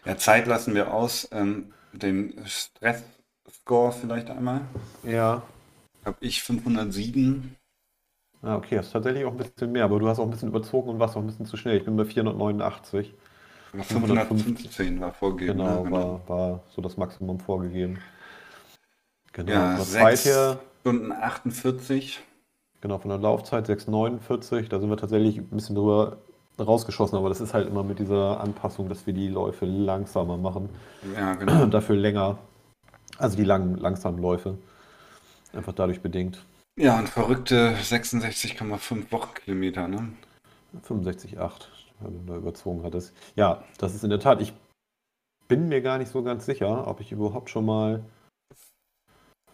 [0.04, 1.30] Ja, Zeit lassen wir aus.
[1.32, 4.62] Ähm, den Stress-Score vielleicht einmal.
[5.04, 5.44] Ja.
[6.04, 7.56] Habe ich 507.
[8.42, 10.50] Ah, okay, das ist tatsächlich auch ein bisschen mehr, aber du hast auch ein bisschen
[10.50, 11.78] überzogen und warst auch ein bisschen zu schnell.
[11.78, 13.14] Ich bin bei 489.
[13.84, 15.58] 515 war vorgegeben.
[15.60, 15.92] Genau, ne?
[15.92, 18.00] war, war so das Maximum vorgegeben.
[19.34, 22.20] Genau, Ja, von der Zeit 6 her, Stunden 48.
[22.82, 26.18] genau, von der Laufzeit 6,49, da sind wir tatsächlich ein bisschen drüber.
[26.60, 30.70] rausgeschossen, aber das ist halt immer mit dieser Anpassung, dass wir die Läufe langsamer machen.
[31.16, 31.64] Ja, genau.
[31.64, 32.38] Und dafür länger.
[33.18, 34.58] Also die langen, langsamen Läufe.
[35.54, 36.44] Einfach dadurch bedingt.
[36.78, 40.10] Ja, und verrückte 66,5 Wochenkilometer, ne?
[40.88, 41.52] 65,8,
[42.00, 43.14] weil du da überzogen hattest.
[43.36, 44.42] Ja, das ist in der Tat.
[44.42, 44.54] Ich
[45.48, 48.04] bin mir gar nicht so ganz sicher, ob ich überhaupt schon mal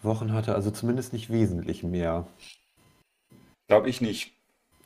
[0.04, 0.56] Wochen hatte.
[0.56, 2.28] Also zumindest nicht wesentlich mehr.
[3.68, 4.34] Glaube ich nicht.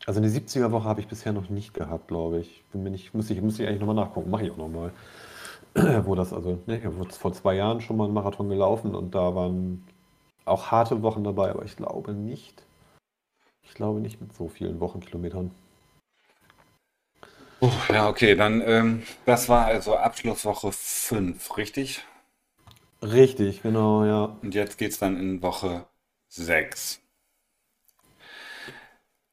[0.06, 2.64] Also eine 70er-Woche habe ich bisher noch nicht gehabt, glaube ich.
[2.72, 4.30] Bin mir nicht, muss ich, muss ich eigentlich nochmal nachgucken.
[4.30, 4.92] Mache ich auch nochmal.
[6.06, 9.16] Wo das, also, ne, ich habe vor zwei Jahren schon mal einen Marathon gelaufen und
[9.16, 9.84] da waren
[10.46, 12.64] auch harte Wochen dabei, aber ich glaube nicht.
[13.64, 15.52] Ich glaube nicht mit so vielen Wochenkilometern.
[17.60, 22.02] Oh, ja, okay, dann, ähm, das war also Abschlusswoche 5, richtig?
[23.02, 24.38] Richtig, genau, ja.
[24.42, 25.88] Und jetzt geht's dann in Woche
[26.30, 27.02] 6.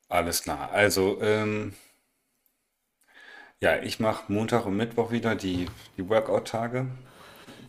[0.08, 0.70] Alles klar.
[0.70, 1.74] Also, ähm,
[3.60, 6.86] ja, ich mache Montag und Mittwoch wieder die, die Workout-Tage.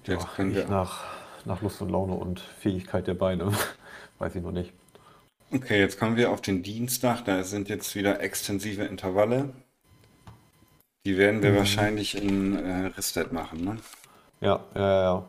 [0.06, 0.70] Jetzt Ja, können ich wir.
[0.70, 1.04] nach,
[1.46, 3.52] nach Lust und Laune und Fähigkeit der Beine.
[4.20, 4.74] Weiß ich noch nicht.
[5.54, 7.24] Okay, jetzt kommen wir auf den Dienstag.
[7.24, 9.54] Da sind jetzt wieder extensive Intervalle.
[11.06, 11.58] Die werden wir Mhm.
[11.58, 13.78] wahrscheinlich in äh, Ristet machen, ne?
[14.42, 15.04] Ja, ja, ja.
[15.04, 15.26] ja.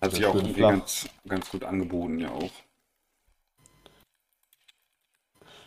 [0.00, 2.50] Hat sich auch irgendwie ganz, ganz gut angeboten, ja auch.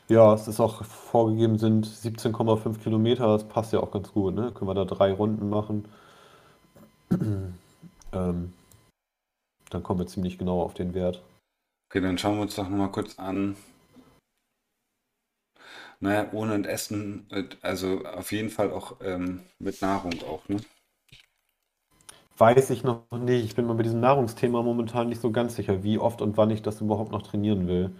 [0.07, 3.27] Ja, es ist auch vorgegeben sind 17,5 Kilometer.
[3.27, 4.51] Das passt ja auch ganz gut, ne?
[4.51, 5.87] Können wir da drei Runden machen.
[8.11, 8.53] Ähm,
[9.69, 11.21] dann kommen wir ziemlich genau auf den Wert.
[11.91, 13.55] Okay, dann schauen wir uns doch nochmal kurz an.
[16.01, 17.27] Naja, ohne und Essen,
[17.61, 20.61] also auf jeden Fall auch ähm, mit Nahrung auch, ne?
[22.39, 23.45] Weiß ich noch nicht.
[23.45, 26.49] Ich bin mir bei diesem Nahrungsthema momentan nicht so ganz sicher, wie oft und wann
[26.49, 27.91] ich das überhaupt noch trainieren will.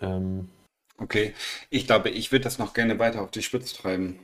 [0.00, 0.48] Ähm,
[0.96, 1.34] Okay,
[1.70, 4.20] ich glaube, ich würde das noch gerne weiter auf die Spitze treiben.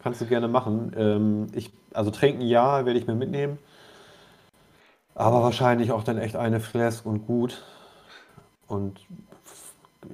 [0.00, 0.92] kannst du gerne machen.
[0.96, 3.58] Ähm, ich, also trinken ja, werde ich mir mitnehmen.
[5.14, 7.62] Aber wahrscheinlich auch dann echt eine Flask und gut.
[8.66, 9.00] Und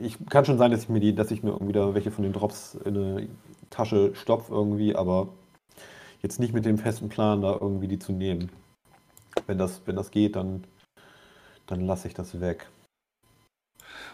[0.00, 2.24] ich kann schon sein, dass ich mir die, dass ich mir irgendwie da welche von
[2.24, 3.28] den Drops in eine
[3.70, 5.28] Tasche stopfe irgendwie, aber
[6.22, 8.50] jetzt nicht mit dem festen Plan, da irgendwie die zu nehmen.
[9.46, 10.64] Wenn das, wenn das geht, dann,
[11.66, 12.68] dann lasse ich das weg.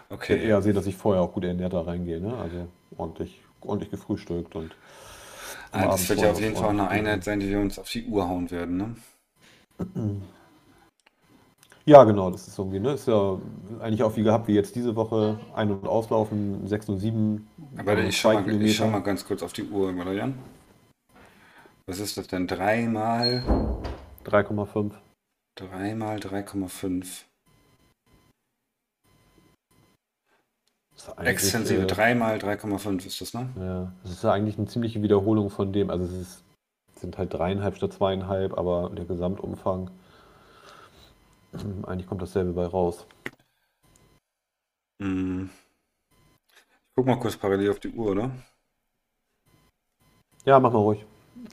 [0.09, 2.37] Ich Okay, eher sehen, dass ich vorher auch gut ernährt da reingehe, ne?
[2.37, 2.67] Also
[2.97, 4.75] ordentlich, ordentlich gefrühstückt und
[5.73, 7.79] ah, das Abend wird ja auf jeden Fall auch eine Einheit sein, die wir uns
[7.79, 8.97] auf die Uhr hauen werden, ne?
[11.87, 12.93] Ja, genau, das ist irgendwie, ne?
[12.93, 13.39] Ist ja
[13.81, 17.99] eigentlich auch wie gehabt, wie jetzt diese Woche Ein- und Auslaufen, 6 und 7, Aber
[17.99, 20.35] ich schau 2 mal, ich schau mal ganz kurz auf die Uhr, oder Jan?
[21.87, 22.47] Was ist das denn?
[22.47, 23.43] Dreimal,
[24.25, 24.93] 3,5.
[25.57, 27.25] dreimal 3,5.
[30.93, 33.49] Das ist eigentlich, Extensive, äh, dreimal 3,5 ist das, ne?
[33.57, 36.45] ja, das ist ja eigentlich eine ziemliche Wiederholung von dem, also es ist,
[36.97, 39.91] sind halt dreieinhalb statt zweieinhalb, aber der Gesamtumfang,
[41.87, 43.07] eigentlich kommt dasselbe bei raus.
[44.99, 45.45] Mm.
[45.45, 48.31] Ich guck mal kurz parallel auf die Uhr, oder?
[50.45, 51.05] Ja, mach mal ruhig.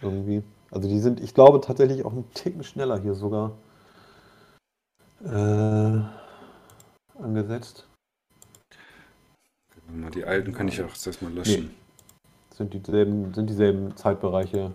[0.01, 0.43] Irgendwie.
[0.71, 3.57] Also die sind, ich glaube, tatsächlich auch einen Ticken schneller hier sogar
[5.23, 6.01] äh,
[7.21, 7.87] angesetzt.
[9.89, 11.75] Mal Die alten kann ich auch jetzt mal Nee, löschen.
[12.53, 14.73] sind dieselben, sind dieselben Zeitbereiche.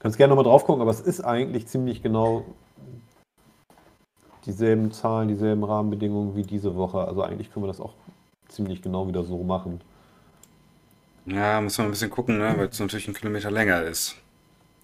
[0.00, 2.44] Kannst gerne nochmal drauf gucken, aber es ist eigentlich ziemlich genau
[4.46, 6.98] dieselben Zahlen, dieselben Rahmenbedingungen wie diese Woche.
[6.98, 7.92] Also eigentlich können wir das auch
[8.48, 9.80] ziemlich genau wieder so machen.
[11.26, 12.54] Ja, muss man ein bisschen gucken, ne?
[12.56, 14.16] Weil es natürlich ein Kilometer länger ist.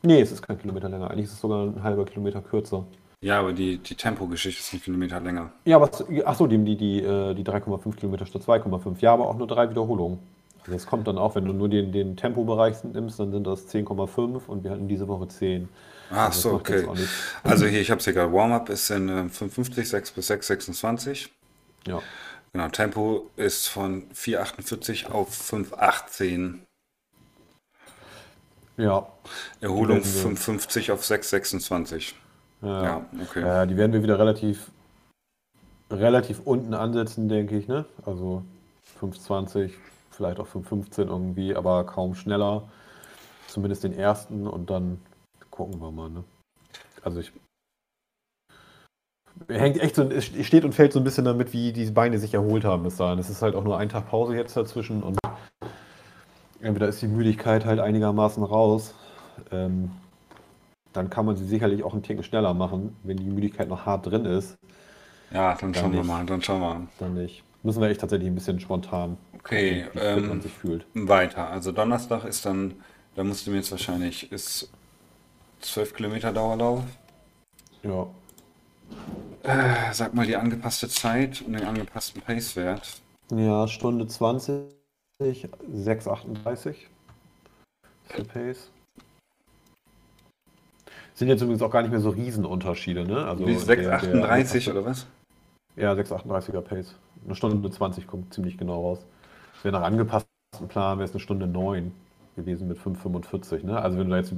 [0.02, 1.10] Nee, es ist kein Kilometer länger.
[1.10, 2.84] Eigentlich ist es sogar ein halber Kilometer kürzer.
[3.20, 5.52] Ja, aber die, die Tempogeschichte ist ein Kilometer länger.
[5.64, 8.96] Ja, was, ach so, die, die, die, äh, die 3,5 Kilometer statt 2,5.
[8.98, 10.18] Ja, aber auch nur drei Wiederholungen.
[10.62, 13.68] Also das kommt dann auch, wenn du nur den, den Tempobereich nimmst, dann sind das
[13.68, 15.68] 10,5 und wir hatten diese Woche 10.
[16.10, 16.86] Ach Also so, okay.
[17.42, 18.32] Also hier, ich habe es hier gerade.
[18.32, 21.32] Warm-up ist in äh, 5,50, 6 bis 6, 26.
[21.86, 22.00] Ja,
[22.52, 26.58] Genau, Tempo ist von 4,48 auf 5,18.
[28.76, 29.06] ja,
[29.60, 32.12] Erholung werden wir, 5,50 auf 6,26.
[32.60, 33.40] ja, Ja, okay.
[33.40, 34.70] ja, die werden wir wieder relativ,
[35.90, 37.86] relativ unten ansetzen, denke ich, ne?
[38.04, 38.42] Also
[39.00, 39.70] 5,20,
[40.12, 42.68] vielleicht auch 5,15 irgendwie, aber kaum schneller.
[43.48, 45.00] Zumindest den ersten und dann
[45.50, 46.24] gucken wir mal, ne?
[47.02, 47.32] Also ich
[49.48, 52.34] hängt echt so, es steht und fällt so ein bisschen damit, wie die Beine sich
[52.34, 53.18] erholt haben bis dahin.
[53.18, 55.18] Es ist halt auch nur ein Tag Pause jetzt dazwischen und
[56.60, 58.94] entweder ist die Müdigkeit halt einigermaßen raus.
[59.50, 59.90] Ähm,
[60.92, 62.96] dann kann man sie sicherlich auch einen Ticken schneller machen.
[63.02, 64.56] Wenn die Müdigkeit noch hart drin ist,
[65.32, 66.08] Ja, dann dann schauen wir nicht.
[66.08, 66.86] mal, dann schauen wir.
[66.98, 67.42] Dann nicht.
[67.62, 70.86] Müssen wir echt tatsächlich ein bisschen spontan Okay, wie fit man ähm, sich fühlt.
[70.94, 71.48] weiter.
[71.48, 72.74] Also Donnerstag ist dann,
[73.16, 74.70] da musst du mir jetzt wahrscheinlich, ist
[75.60, 76.84] 12 Kilometer Dauerlauf.
[77.82, 78.06] Ja,
[79.42, 83.00] Äh, sag mal die angepasste Zeit und den angepassten Pacewert.
[83.32, 84.64] ja, Stunde 20,
[85.20, 88.70] 6,38 ist der Pace.
[91.14, 93.26] Sind jetzt übrigens auch gar nicht mehr so Riesenunterschiede, ne?
[93.26, 95.06] Also Wie der, der 6,38 angepasste, oder was?
[95.76, 96.94] ja, 6,38er Pace.
[97.24, 99.04] Eine Stunde 20 kommt ziemlich genau raus.
[99.62, 101.92] Wäre nach angepasstem Plan, wäre es eine Stunde 9
[102.36, 103.80] gewesen mit 5,45, ne?
[103.80, 104.32] Also wenn du da jetzt,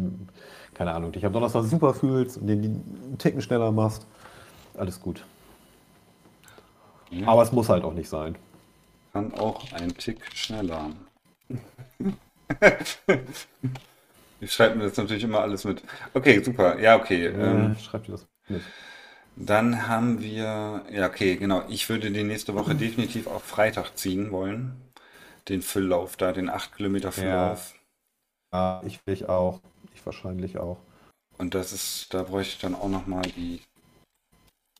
[0.75, 4.07] keine Ahnung, dich am Donnerstag super fühlst und den einen Ticken schneller machst,
[4.77, 5.25] alles gut.
[7.11, 8.37] Ja, Aber es muss halt auch nicht sein.
[9.13, 10.91] kann auch ein Tick schneller.
[14.41, 15.83] Ich schreibe mir das natürlich immer alles mit.
[16.13, 16.79] Okay, super.
[16.81, 17.27] Ja, okay.
[17.27, 18.63] Äh, Ähm, schreib dir das mit.
[19.37, 21.63] dann haben wir, ja, okay, genau.
[21.69, 24.77] Ich würde die nächste Woche definitiv auf Freitag ziehen wollen.
[25.49, 27.75] Den Fülllauf da, den 8 Kilometer Ja, Fülllauf.
[28.53, 29.61] ja, ich, ich auch.
[29.95, 30.79] Ich wahrscheinlich auch.
[31.39, 33.61] Und das ist, da bräuchte ich dann auch nochmal die,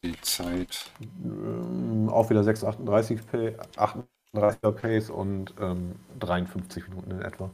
[0.03, 0.91] die Zeit.
[1.25, 3.21] Ähm, auch wieder 6,38
[3.77, 3.93] Pa-
[4.35, 7.51] 38er Pace und ähm, 53 Minuten in etwa.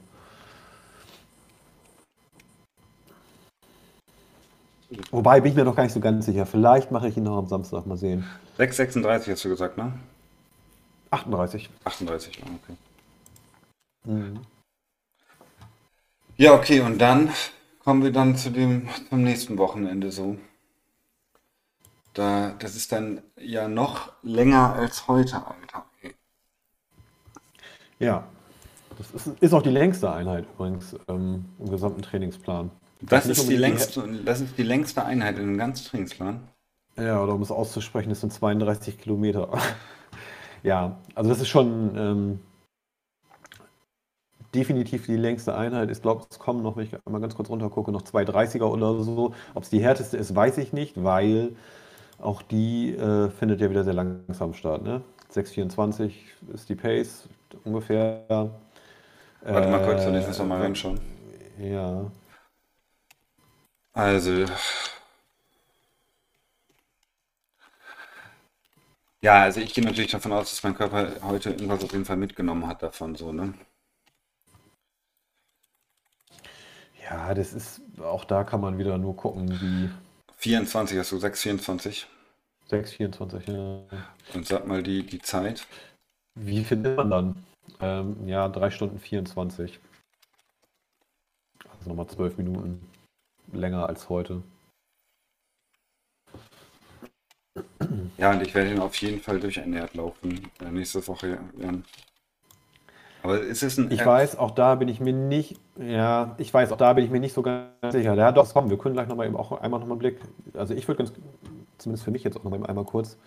[5.13, 6.47] Wobei bin ich mir noch gar nicht so ganz sicher.
[6.47, 8.25] Vielleicht mache ich ihn noch am Samstag mal sehen.
[8.59, 9.93] 6,36 hast du gesagt, ne?
[11.11, 11.71] 38.
[11.85, 12.77] 38, ah, okay.
[14.11, 14.41] Mhm.
[16.37, 17.31] Ja, okay, und dann
[17.85, 20.37] kommen wir dann zu dem, zum nächsten Wochenende so.
[22.15, 25.85] Da, das ist dann ja noch länger als heute, Alter.
[28.01, 28.25] Ja,
[28.99, 32.71] das ist, ist auch die längste Einheit übrigens ähm, im gesamten Trainingsplan.
[33.03, 36.41] Das Nicht ist die längste, das ist die längste Einheit in dem ganzen Trainingsplan.
[36.97, 39.49] Ja, oder um es auszusprechen, das sind 32 Kilometer.
[40.63, 42.41] Ja, also das ist schon ähm,
[44.55, 45.91] definitiv die längste Einheit.
[45.91, 48.71] Ich glaube, es kommen noch, wenn ich einmal ganz kurz runter gucke, noch zwei 30er
[48.71, 49.35] oder so.
[49.55, 51.57] Ob es die härteste ist, weiß ich nicht, weil
[52.21, 54.83] auch die äh, findet ja wieder sehr langsam statt.
[54.83, 55.03] Ne?
[55.31, 56.15] 6,24
[56.55, 57.29] ist die Pace
[57.65, 58.51] ungefähr.
[59.53, 61.01] Warte mal kurz, ich muss noch mal Äh, reinschauen.
[61.59, 62.11] ja,
[63.95, 64.47] Also,
[69.23, 72.17] ja, also ich gehe natürlich davon aus, dass mein Körper heute irgendwas auf jeden Fall
[72.19, 73.55] mitgenommen hat davon, so, ne?
[77.11, 79.91] Ja, das ist, auch da kann man wieder nur gucken, wie
[80.37, 82.07] 24 hast du, 6,24.
[82.71, 83.83] 6,24, ja.
[84.33, 85.67] Und sag mal die, die Zeit.
[86.37, 87.45] Wie findet man dann?
[87.81, 89.81] Ähm, ja, 3 Stunden 24.
[91.65, 92.87] Also nochmal 12 Minuten
[93.53, 94.43] länger als heute.
[98.19, 100.51] Ja, und ich werde ihn auf jeden Fall durchernährt laufen.
[100.61, 101.85] Äh, nächste Woche, Jan.
[103.23, 106.73] Aber ist es ein Ich weiß, auch da bin ich mir nicht, ja, ich weiß,
[106.73, 108.15] auch da bin ich mir nicht so ganz sicher.
[108.15, 110.21] Ja, doch, komm, wir können gleich nochmal eben auch einmal nochmal einen Blick.
[110.55, 111.13] Also ich würde ganz,
[111.79, 113.19] zumindest für mich jetzt auch nochmal einmal kurz,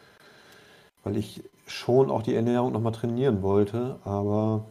[1.04, 4.66] weil ich schon auch die Ernährung nochmal trainieren wollte, aber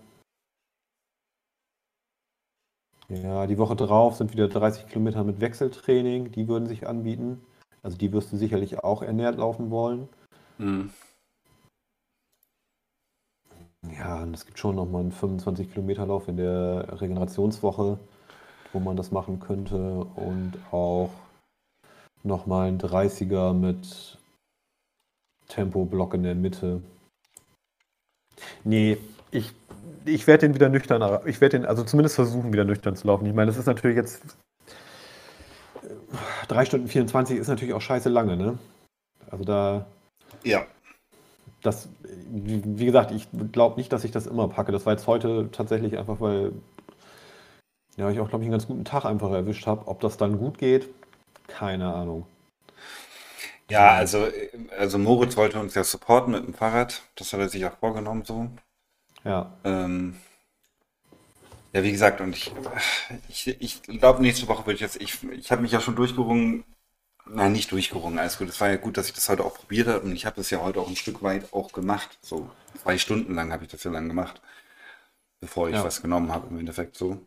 [3.09, 7.43] ja, die Woche drauf sind wieder 30 Kilometer mit Wechseltraining, die würden sich anbieten.
[7.83, 10.09] Also die wirst du sicherlich auch ernährt laufen wollen.
[10.59, 10.91] Hm.
[13.91, 17.99] Ja, und es gibt schon nochmal einen 25 Kilometer Lauf in der Regenerationswoche,
[18.73, 21.11] wo man das machen könnte und auch
[22.23, 24.19] nochmal ein 30er mit
[25.49, 26.83] Tempoblock in der Mitte.
[28.65, 28.99] Nee,
[29.31, 29.53] ich,
[30.05, 33.27] ich werde den wieder nüchtern, ich werde den also zumindest versuchen, wieder nüchtern zu laufen.
[33.27, 34.37] Ich meine, das ist natürlich jetzt
[36.49, 38.59] 3 Stunden 24 ist natürlich auch scheiße lange, ne?
[39.31, 39.87] Also da,
[40.45, 40.67] Ja.
[41.63, 41.89] Das,
[42.31, 44.73] wie, gesagt, ich glaube nicht, dass ich das immer packe.
[44.73, 46.53] Das war jetzt heute tatsächlich einfach, weil
[47.97, 49.87] ja, ich auch, glaube ich, einen ganz guten Tag einfach erwischt habe.
[49.87, 50.89] Ob das dann gut geht,
[51.47, 52.27] keine Ahnung.
[53.71, 54.27] Ja, also,
[54.79, 57.03] also Moritz wollte uns ja supporten mit dem Fahrrad.
[57.15, 58.49] Das hat er sich auch vorgenommen so.
[59.25, 60.17] Ja, Ähm,
[61.73, 62.53] ja, wie gesagt, und ich,
[63.29, 66.65] ich, ich glaube, nächste Woche würde ich jetzt, ich, ich habe mich ja schon durchgerungen,
[67.27, 68.49] nein, nicht durchgerungen, alles gut.
[68.49, 70.51] Es war ja gut, dass ich das heute auch probiert habe und ich habe das
[70.51, 72.19] ja heute auch ein Stück weit auch gemacht.
[72.23, 72.51] So
[72.83, 74.41] zwei Stunden lang habe ich das ja lang gemacht,
[75.41, 75.85] bevor ich ja.
[75.85, 77.19] was genommen habe im Endeffekt so.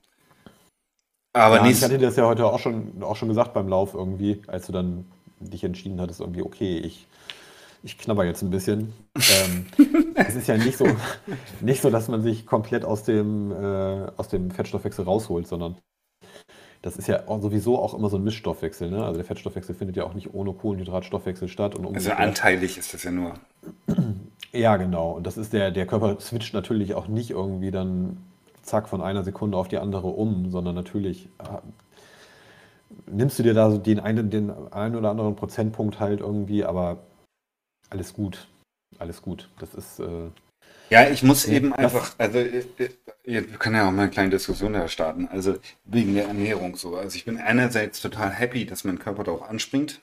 [1.33, 3.67] Aber Ja, und ich hatte dir das ja heute auch schon, auch schon gesagt beim
[3.67, 5.05] Lauf irgendwie, als du dann
[5.39, 7.07] dich entschieden hattest, irgendwie, okay, ich,
[7.83, 8.93] ich knabber jetzt ein bisschen.
[9.41, 9.65] Ähm,
[10.15, 10.85] es ist ja nicht so,
[11.61, 15.77] nicht so, dass man sich komplett aus dem, äh, aus dem Fettstoffwechsel rausholt, sondern
[16.85, 18.91] das ist ja auch sowieso auch immer so ein Mischstoffwechsel.
[18.91, 19.03] Ne?
[19.03, 23.03] Also der Fettstoffwechsel findet ja auch nicht ohne Kohlenhydratstoffwechsel statt und also anteilig ist das
[23.03, 23.33] ja nur.
[24.51, 25.11] Ja, genau.
[25.13, 28.23] Und das ist der, der Körper switcht natürlich auch nicht irgendwie dann
[28.61, 31.57] zack von einer Sekunde auf die andere um, sondern natürlich äh,
[33.11, 36.99] nimmst du dir da so den einen, den einen oder anderen Prozentpunkt halt irgendwie, aber
[37.89, 38.47] alles gut.
[38.97, 39.49] Alles gut.
[39.59, 39.99] Das ist.
[39.99, 40.29] Äh,
[40.89, 42.89] ja, ich muss eben einfach, also äh, äh,
[43.23, 45.27] wir können ja auch mal eine kleine Diskussion da starten.
[45.31, 46.95] Also wegen der Ernährung so.
[46.95, 50.01] Also ich bin einerseits total happy, dass mein Körper da auch anspringt.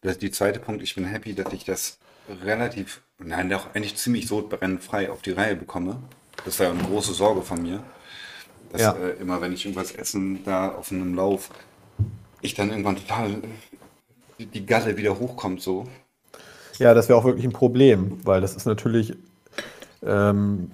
[0.00, 1.98] Das ist die zweite Punkt, ich bin happy, dass ich das
[2.42, 6.02] relativ, nein, doch eigentlich ziemlich sodbrennfrei auf die Reihe bekomme.
[6.44, 7.82] Das war ja eine große Sorge von mir.
[8.72, 8.92] Dass ja.
[8.92, 11.50] äh, immer, wenn ich irgendwas essen da auf einem Lauf,
[12.40, 13.42] ich dann irgendwann total
[14.38, 15.86] die Galle wieder hochkommt so.
[16.78, 19.14] Ja, das wäre auch wirklich ein Problem, weil das ist natürlich,
[20.06, 20.70] ähm,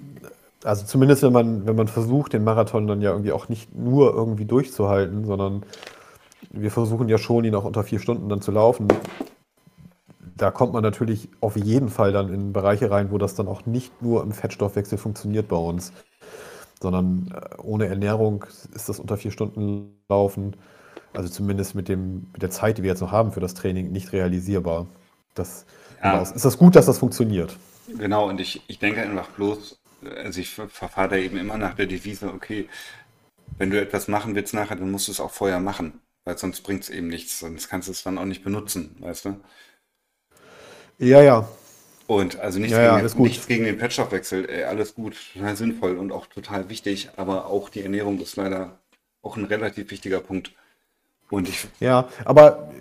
[0.64, 4.12] also zumindest wenn man, wenn man versucht, den Marathon dann ja irgendwie auch nicht nur
[4.12, 5.64] irgendwie durchzuhalten, sondern
[6.50, 8.88] wir versuchen ja schon, ihn auch unter vier Stunden dann zu laufen.
[10.36, 13.66] Da kommt man natürlich auf jeden Fall dann in Bereiche rein, wo das dann auch
[13.66, 15.92] nicht nur im Fettstoffwechsel funktioniert bei uns,
[16.80, 20.56] sondern äh, ohne Ernährung ist das unter vier Stunden Laufen,
[21.14, 23.92] also zumindest mit, dem, mit der Zeit, die wir jetzt noch haben für das Training,
[23.92, 24.86] nicht realisierbar.
[25.34, 25.66] Das,
[26.02, 26.20] ja.
[26.20, 27.56] Ist das gut, dass das funktioniert?
[27.98, 29.80] Genau, und ich, ich denke einfach bloß,
[30.16, 32.68] also ich verfahre da eben immer nach der Devise, okay,
[33.58, 36.62] wenn du etwas machen willst nachher, dann musst du es auch vorher machen, weil sonst
[36.62, 39.40] bringt es eben nichts, sonst kannst du es dann auch nicht benutzen, weißt du?
[40.98, 41.48] Ja, ja.
[42.06, 45.96] Und also nichts, ja, gegen, ja, nichts gegen den Fettstoffwechsel, ey, alles gut, total sinnvoll
[45.96, 48.80] und auch total wichtig, aber auch die Ernährung ist leider
[49.22, 50.52] auch ein relativ wichtiger Punkt.
[51.30, 51.68] Und ich.
[51.78, 52.72] Ja, aber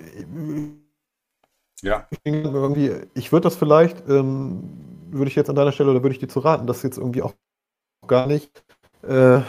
[1.81, 2.07] ja.
[2.23, 4.63] Irgendwie, ich würde das vielleicht, ähm,
[5.11, 7.21] würde ich jetzt an deiner Stelle oder würde ich dir zu raten, das jetzt irgendwie
[7.21, 7.33] auch
[8.07, 8.63] gar nicht,
[9.03, 9.41] äh,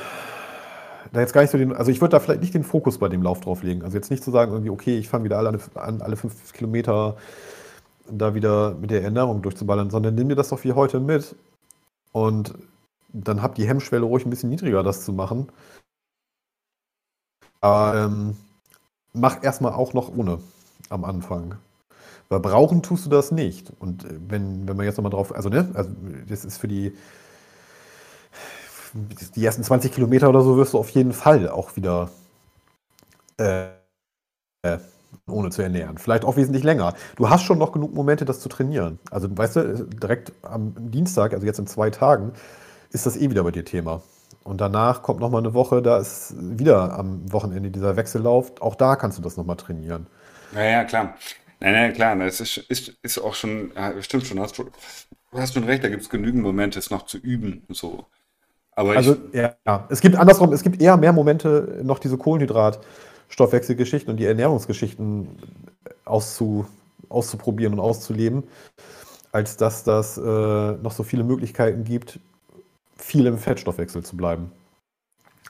[1.12, 3.08] da jetzt gar nicht so den, also ich würde da vielleicht nicht den Fokus bei
[3.08, 3.82] dem Lauf drauf legen.
[3.82, 7.16] Also jetzt nicht zu sagen, irgendwie, okay, ich fange wieder alle an, alle fünf Kilometer
[8.10, 11.36] da wieder mit der Ernährung durchzuballern, sondern nimm dir das doch wie heute mit
[12.12, 12.54] und
[13.12, 15.48] dann habt die Hemmschwelle ruhig ein bisschen niedriger, das zu machen.
[17.60, 18.36] Aber ähm,
[19.12, 20.38] mach erstmal auch noch ohne
[20.88, 21.56] am Anfang.
[22.30, 23.72] Weil brauchen tust du das nicht.
[23.80, 25.90] Und äh, wenn, wenn man jetzt nochmal drauf, also ne, also
[26.28, 26.96] das ist für die,
[29.34, 32.10] die ersten 20 Kilometer oder so wirst du auf jeden Fall auch wieder
[33.38, 33.66] äh,
[34.62, 34.78] äh,
[35.26, 35.98] ohne zu ernähren.
[35.98, 36.94] Vielleicht auch wesentlich länger.
[37.16, 39.00] Du hast schon noch genug Momente, das zu trainieren.
[39.10, 42.32] Also weißt du, direkt am Dienstag, also jetzt in zwei Tagen,
[42.92, 44.02] ist das eh wieder bei dir Thema.
[44.44, 48.52] Und danach kommt nochmal eine Woche, da ist wieder am Wochenende dieser Wechsellauf.
[48.60, 50.06] Auch da kannst du das nochmal trainieren.
[50.52, 51.14] Ja, ja, klar.
[51.60, 54.70] Nein, nein, klar, das ist, ist, ist auch schon, stimmt schon, hast du,
[55.32, 57.64] hast schon recht, da gibt es genügend Momente, es noch zu üben.
[57.68, 58.06] So.
[58.72, 62.16] Aber also, ich, ja, ja, es gibt andersrum, es gibt eher mehr Momente, noch diese
[62.16, 65.28] Kohlenhydrat-Stoffwechselgeschichten und die Ernährungsgeschichten
[66.06, 66.66] auszu,
[67.10, 68.44] auszuprobieren und auszuleben,
[69.32, 72.20] als dass das äh, noch so viele Möglichkeiten gibt,
[72.96, 74.50] viel im Fettstoffwechsel zu bleiben.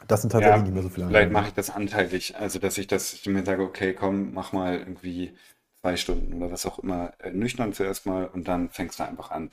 [0.08, 1.06] Das sind tatsächlich ja, nicht mehr so viele.
[1.06, 4.52] Vielleicht mache ich das anteilig, also dass ich das, ich mir sage, okay, komm, mach
[4.52, 5.34] mal irgendwie
[5.80, 9.30] zwei Stunden oder was auch immer äh, nüchtern zuerst mal und dann fängst du einfach
[9.30, 9.50] an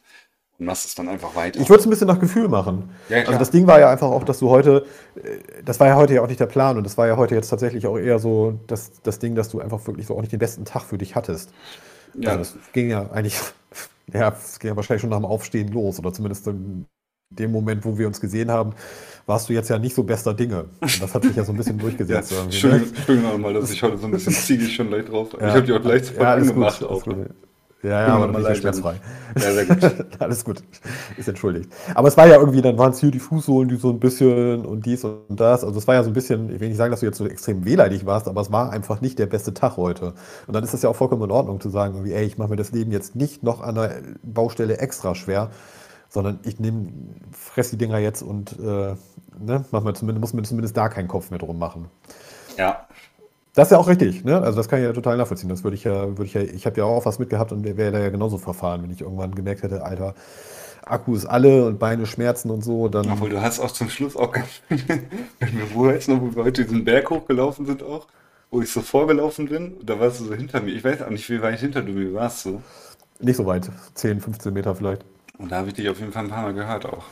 [0.60, 1.60] und machst es dann einfach weiter.
[1.60, 2.90] Ich würde es ein bisschen nach Gefühl machen.
[3.10, 4.86] Ja, also das Ding war ja einfach auch, dass du heute,
[5.16, 7.36] äh, das war ja heute ja auch nicht der Plan und das war ja heute
[7.36, 10.32] jetzt tatsächlich auch eher so das, das Ding, dass du einfach wirklich so auch nicht
[10.32, 11.52] den besten Tag für dich hattest.
[12.16, 12.32] Ja.
[12.32, 13.40] Also das ging ja eigentlich,
[14.14, 16.86] ja, es ging ja wahrscheinlich schon nach dem Aufstehen los oder zumindest in
[17.30, 18.74] dem Moment, wo wir uns gesehen haben,
[19.28, 20.66] warst du jetzt ja nicht so bester Dinge.
[20.80, 22.32] Und das hat sich ja so ein bisschen durchgesetzt.
[22.32, 22.98] ja, Entschuldigung, ne?
[22.98, 25.30] Entschuldigung mal, dass ich heute so ein bisschen ziegig schon leicht drauf.
[25.40, 25.50] Ja.
[25.50, 26.80] Ich habe die auch leicht ja, alles gemacht.
[26.80, 27.06] Gut, auch.
[27.84, 28.96] Ja, ja, aber leicht schmerzfrei.
[29.36, 30.06] Ja, sehr gut.
[30.20, 30.64] Alles gut.
[31.16, 31.72] Ist entschuldigt.
[31.94, 34.66] Aber es war ja irgendwie, dann waren es hier die Fußsohlen, die so ein bisschen
[34.66, 35.64] und dies und das.
[35.64, 37.28] Also es war ja so ein bisschen, ich will nicht sagen, dass du jetzt so
[37.28, 40.14] extrem wehleidig warst, aber es war einfach nicht der beste Tag heute.
[40.48, 42.50] Und dann ist es ja auch vollkommen in Ordnung zu sagen, irgendwie, ey, ich mache
[42.50, 45.52] mir das Leben jetzt nicht noch an der Baustelle extra schwer,
[46.10, 46.88] sondern ich nehme,
[47.32, 48.96] fress die Dinger jetzt und äh,
[49.40, 51.86] ne, mach mir zumindest, muss mir zumindest da keinen Kopf mehr drum machen.
[52.58, 52.88] Ja.
[53.54, 54.40] Das ist ja auch richtig, ne?
[54.40, 55.50] Also das kann ich ja total nachvollziehen.
[55.50, 57.92] Das würde ich ja, würde ich ja, ich habe ja auch was mitgehabt und wäre
[57.92, 60.14] da ja genauso verfahren, wenn ich irgendwann gemerkt hätte, Alter,
[60.86, 63.12] Akku ist alle und Beine schmerzen und so, dann.
[63.12, 64.34] Obwohl du hast auch zum Schluss auch
[64.70, 68.08] wenn wir wo jetzt noch, wo wir heute diesen Berg hochgelaufen sind auch,
[68.52, 70.74] wo ich so vorgelaufen bin, da warst du so hinter mir.
[70.74, 72.62] Ich weiß auch nicht, wie weit hinter du mir warst so.
[73.20, 75.04] Nicht so weit, 10, 15 Meter vielleicht.
[75.38, 77.04] Und da habe ich dich auf jeden Fall ein paar Mal gehört auch.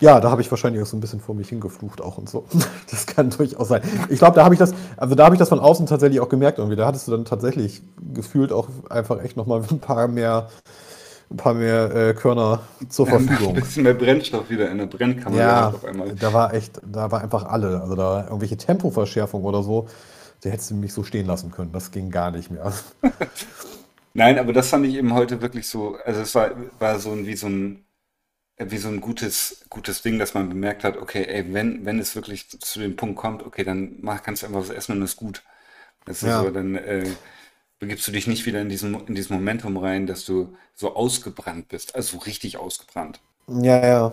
[0.00, 2.46] Ja, da habe ich wahrscheinlich auch so ein bisschen vor mich hingeflucht auch und so.
[2.90, 3.82] Das kann durchaus sein.
[4.08, 6.28] Ich glaube, da habe ich das, also da habe ich das von außen tatsächlich auch
[6.28, 6.76] gemerkt irgendwie.
[6.76, 10.48] Da hattest du dann tatsächlich gefühlt auch einfach echt nochmal ein paar mehr,
[11.30, 13.54] ein paar mehr äh, Körner zur Verfügung.
[13.54, 15.36] Ein bisschen mehr Brennstoff wieder in der Brennkammer.
[15.36, 16.14] Ja, auf einmal.
[16.14, 17.80] da war echt, da war einfach alle.
[17.80, 19.86] Also da irgendwelche Tempoverschärfung oder so,
[20.40, 21.72] da hättest du mich so stehen lassen können.
[21.72, 22.72] Das ging gar nicht mehr.
[24.14, 26.50] Nein, aber das fand ich eben heute wirklich so, also es war,
[26.80, 27.84] war so ein, wie so ein,
[28.58, 32.14] wie so ein gutes, gutes Ding, dass man bemerkt hat, okay, ey, wenn, wenn es
[32.16, 35.16] wirklich zu dem Punkt kommt, okay, dann mach, kannst du einfach was essen und ist
[35.16, 35.42] gut.
[36.06, 36.40] Das ist Ja.
[36.40, 37.06] so, dann äh,
[37.80, 41.68] begibst du dich nicht wieder in diesen, in dieses Momentum rein, dass du so ausgebrannt
[41.68, 43.20] bist, also so richtig ausgebrannt.
[43.48, 44.12] Ja, ja.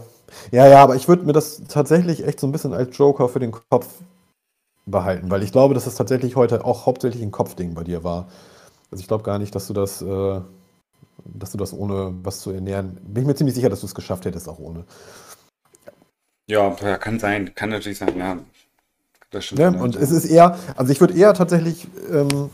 [0.52, 3.40] Ja, ja, aber ich würde mir das tatsächlich echt so ein bisschen als Joker für
[3.40, 3.88] den Kopf
[4.86, 8.30] behalten, weil ich glaube, dass es tatsächlich heute auch hauptsächlich ein Kopfding bei dir war.
[8.92, 10.42] Also ich glaube gar nicht, dass du das, äh,
[11.26, 13.00] dass du das ohne was zu ernähren.
[13.04, 14.86] Bin ich mir ziemlich sicher, dass du es geschafft hättest, auch ohne.
[16.48, 18.38] Ja, ja, kann sein, kann natürlich sein, ja.
[19.32, 19.60] Das stimmt.
[19.60, 19.72] Ne?
[19.72, 20.02] schon, Und ja.
[20.02, 22.50] es ist eher, also ich würde eher tatsächlich ähm,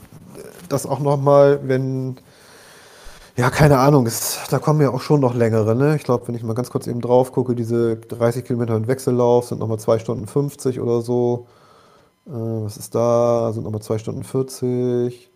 [0.70, 2.18] das auch nochmal, wenn,
[3.36, 5.96] ja, keine Ahnung, es, da kommen ja auch schon noch längere, ne?
[5.96, 9.46] Ich glaube, wenn ich mal ganz kurz eben drauf gucke, diese 30 Kilometer im Wechsellauf
[9.46, 11.48] sind nochmal 2 Stunden 50 oder so.
[12.26, 13.52] Äh, was ist da?
[13.54, 15.30] Sind nochmal 2 Stunden 40.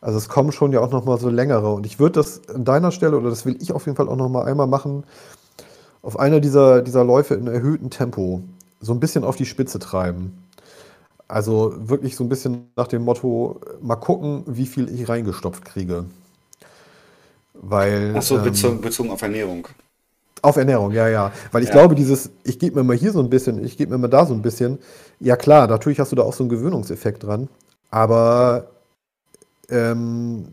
[0.00, 1.72] Also es kommen schon ja auch nochmal so längere.
[1.72, 4.16] Und ich würde das an deiner Stelle, oder das will ich auf jeden Fall auch
[4.16, 5.04] nochmal einmal machen,
[6.02, 8.42] auf einer dieser, dieser Läufe in erhöhtem Tempo
[8.80, 10.44] so ein bisschen auf die Spitze treiben.
[11.26, 16.04] Also wirklich so ein bisschen nach dem Motto, mal gucken, wie viel ich reingestopft kriege.
[17.54, 19.66] Weil Ach so, ähm, bezogen, bezogen auf Ernährung.
[20.42, 21.32] auf Ernährung, ja, ja.
[21.50, 21.74] Weil ich Ja.
[21.74, 24.24] glaube, dieses, ich gebe mir mal hier so ein bisschen, ich gebe mir mal da
[24.24, 24.78] so ein bisschen,
[25.18, 27.48] ja klar, natürlich hast du da auch so einen Gewöhnungseffekt dran,
[27.90, 28.68] aber
[29.70, 30.48] ähm,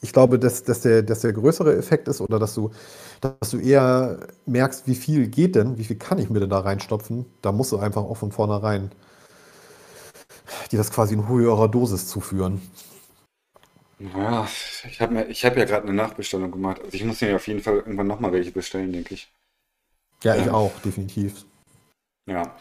[0.00, 2.70] ich glaube, dass, dass, der, dass der größere Effekt ist oder dass du,
[3.20, 6.58] dass du eher merkst, wie viel geht denn, wie viel kann ich mir denn da
[6.60, 8.90] reinstopfen, da musst du einfach auch von vornherein
[10.72, 12.60] dir das quasi in höherer Dosis zuführen.
[14.00, 14.48] Ja,
[14.88, 16.80] ich habe habe ja gerade eine Nachbestellung gemacht.
[16.82, 19.30] Also ich muss mir auf jeden Fall irgendwann nochmal welche bestellen, denke ich.
[20.24, 20.52] Ja, ich Ja.
[20.52, 21.44] auch, definitiv.
[22.26, 22.56] Ja.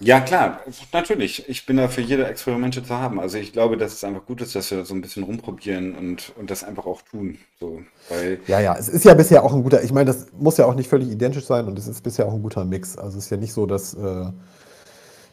[0.00, 0.60] Ja, klar,
[0.92, 1.48] natürlich.
[1.48, 3.18] Ich bin da für jede Experimente zu haben.
[3.18, 6.32] Also ich glaube, dass es einfach gut ist, dass wir so ein bisschen rumprobieren und,
[6.38, 7.38] und das einfach auch tun.
[7.58, 10.56] So, weil, Ja, ja, es ist ja bisher auch ein guter, ich meine, das muss
[10.56, 12.96] ja auch nicht völlig identisch sein und es ist bisher auch ein guter Mix.
[12.96, 14.26] Also es ist ja nicht so, dass, äh,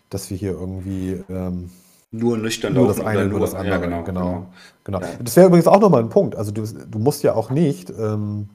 [0.09, 1.69] dass wir hier irgendwie ähm,
[2.11, 3.81] nur nüchtern nur das eine, oder nur das ja, andere.
[3.81, 4.47] genau, genau,
[4.83, 5.01] genau.
[5.01, 5.07] Ja.
[5.21, 6.35] Das wäre übrigens auch nochmal ein Punkt.
[6.35, 8.49] Also du, du musst ja auch nicht, ähm,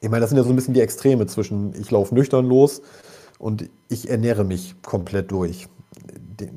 [0.00, 2.82] ich meine, das sind ja so ein bisschen die Extreme zwischen ich laufe nüchtern los
[3.38, 5.68] und ich ernähre mich komplett durch.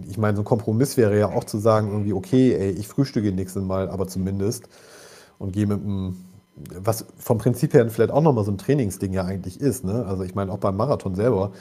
[0.09, 3.31] Ich meine, so ein Kompromiss wäre ja auch zu sagen, irgendwie, okay, ey, ich frühstücke
[3.31, 4.67] nächstes Mal, aber zumindest
[5.37, 6.17] und gehe mit einem,
[6.55, 9.85] was vom Prinzip her vielleicht auch nochmal so ein Trainingsding ja eigentlich ist.
[9.85, 10.05] Ne?
[10.05, 11.53] Also ich meine, auch beim Marathon selber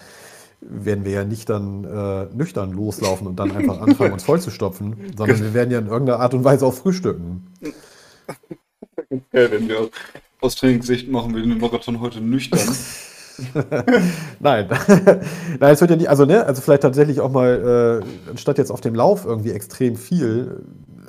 [0.60, 5.40] werden wir ja nicht dann äh, nüchtern loslaufen und dann einfach anfangen, uns vollzustopfen, sondern
[5.40, 7.46] wir werden ja in irgendeiner Art und Weise auch frühstücken.
[9.32, 9.88] Ja, wenn wir
[10.40, 12.60] aus Trainingssicht machen wir den Marathon heute nüchtern.
[14.40, 14.68] Nein,
[15.60, 18.70] nein, es wird ja nicht, also ne, also vielleicht tatsächlich auch mal, äh, anstatt jetzt
[18.70, 20.64] auf dem Lauf irgendwie extrem viel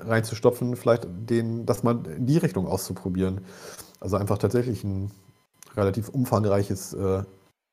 [0.05, 3.41] reinzustopfen, vielleicht den, das mal in die Richtung auszuprobieren.
[3.99, 5.11] Also einfach tatsächlich ein
[5.75, 7.23] relativ umfangreiches äh,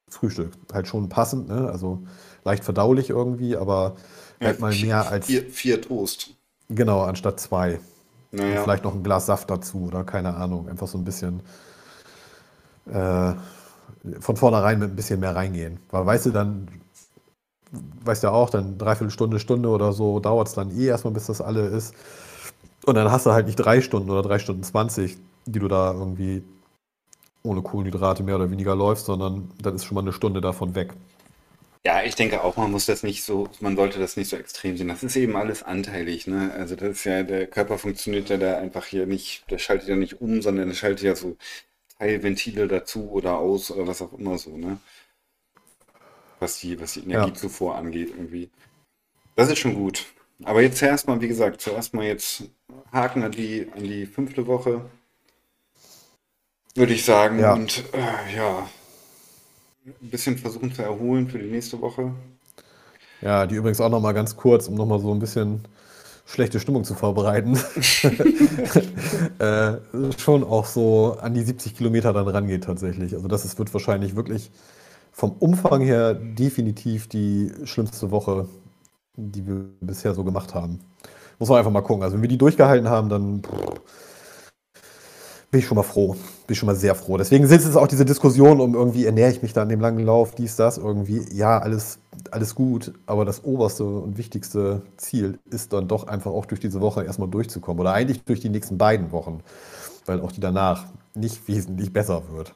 [0.08, 0.52] Frühstück.
[0.72, 1.68] Halt schon passend, ne?
[1.70, 2.02] Also
[2.44, 3.96] leicht verdaulich irgendwie, aber
[4.40, 6.30] halt mal mehr als, Vier, vier Toast.
[6.68, 7.80] genau, anstatt zwei.
[8.32, 8.62] Naja.
[8.62, 10.68] vielleicht noch ein Glas Saft dazu oder keine Ahnung.
[10.68, 11.40] Einfach so ein bisschen
[12.86, 13.32] äh,
[14.20, 15.78] von vornherein mit ein bisschen mehr reingehen.
[15.90, 16.68] Weil weißt du, dann,
[18.04, 21.14] weißt du ja auch, dann dreiviertel Stunde, Stunde oder so dauert es dann eh erstmal,
[21.14, 21.94] bis das alle ist.
[22.84, 25.92] Und dann hast du halt nicht drei Stunden oder drei Stunden zwanzig, die du da
[25.92, 26.42] irgendwie
[27.42, 30.94] ohne Kohlenhydrate mehr oder weniger läufst, sondern dann ist schon mal eine Stunde davon weg.
[31.84, 34.76] Ja, ich denke auch, man muss das nicht so, man sollte das nicht so extrem
[34.76, 34.88] sehen.
[34.88, 36.50] Das ist eben alles anteilig, ne?
[36.52, 39.94] Also das ist ja, der Körper funktioniert ja da einfach hier nicht, der schaltet ja
[39.94, 41.36] nicht um, sondern der schaltet ja so
[41.98, 44.78] Teilventile dazu oder aus oder was auch immer so, ne?
[46.40, 48.50] Was die, was die Energiezufuhr angeht irgendwie.
[49.36, 50.06] Das ist schon gut.
[50.44, 52.44] Aber jetzt zuerst mal, wie gesagt, zuerst mal jetzt
[52.92, 54.82] Haken an die, an die fünfte Woche,
[56.74, 57.38] würde ich sagen.
[57.38, 57.54] Ja.
[57.54, 58.68] Und äh, ja,
[59.86, 62.12] ein bisschen versuchen zu erholen für die nächste Woche.
[63.22, 65.62] Ja, die übrigens auch noch mal ganz kurz, um noch mal so ein bisschen
[66.26, 67.56] schlechte Stimmung zu vorbereiten,
[69.38, 69.74] äh,
[70.18, 73.14] schon auch so an die 70 Kilometer dann rangeht tatsächlich.
[73.14, 74.50] Also das ist, wird wahrscheinlich wirklich
[75.12, 78.48] vom Umfang her definitiv die schlimmste Woche,
[79.14, 80.80] die wir bisher so gemacht haben.
[81.38, 82.02] Muss man einfach mal gucken.
[82.02, 83.80] Also wenn wir die durchgehalten haben, dann pff,
[85.56, 86.08] bin ich schon mal froh.
[86.12, 87.16] Bin ich schon mal sehr froh.
[87.16, 90.04] Deswegen sind es auch diese Diskussion um irgendwie, ernähre ich mich da an dem langen
[90.04, 91.24] Lauf, dies, das, irgendwie.
[91.32, 91.98] Ja, alles,
[92.30, 96.82] alles gut, aber das oberste und wichtigste Ziel ist dann doch einfach auch durch diese
[96.82, 97.80] Woche erstmal durchzukommen.
[97.80, 99.42] Oder eigentlich durch die nächsten beiden Wochen,
[100.04, 100.84] weil auch die danach
[101.14, 102.54] nicht wesentlich besser wird.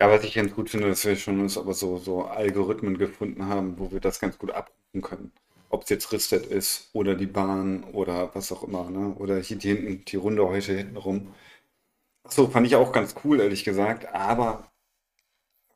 [0.00, 3.44] Ja, was ich ganz gut finde, dass wir schon uns aber so, so Algorithmen gefunden
[3.44, 5.32] haben, wo wir das ganz gut abrufen können.
[5.68, 9.14] ob es jetzt Ristet ist oder die Bahn oder was auch immer, ne?
[9.18, 11.28] Oder hier hinten, die Runde heute hinten rum.
[12.28, 14.64] So, fand ich auch ganz cool, ehrlich gesagt, aber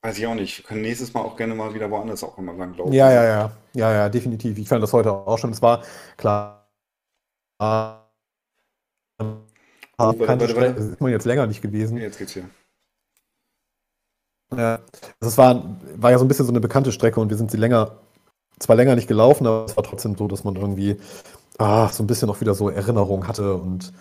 [0.03, 0.59] weiß ich auch nicht.
[0.59, 2.93] Wir können nächstes Mal auch gerne mal wieder woanders auch immer lang laufen.
[2.93, 3.53] Ja, ja, ja.
[3.75, 4.59] Ja, ja, definitiv.
[4.59, 5.51] Ich fand das heute auch schon.
[5.53, 5.83] Es war
[6.17, 6.69] klar.
[7.61, 8.01] Äh,
[10.03, 10.81] Oh, keine warte, warte.
[10.81, 11.99] Ist man jetzt länger nicht gewesen.
[11.99, 12.49] Jetzt geht's hier.
[14.57, 14.77] Ja.
[15.21, 17.51] Also es war, war ja so ein bisschen so eine bekannte Strecke und wir sind
[17.51, 17.99] sie länger,
[18.59, 20.97] zwar länger nicht gelaufen, aber es war trotzdem so, dass man irgendwie
[21.59, 23.93] ah, so ein bisschen noch wieder so Erinnerung hatte und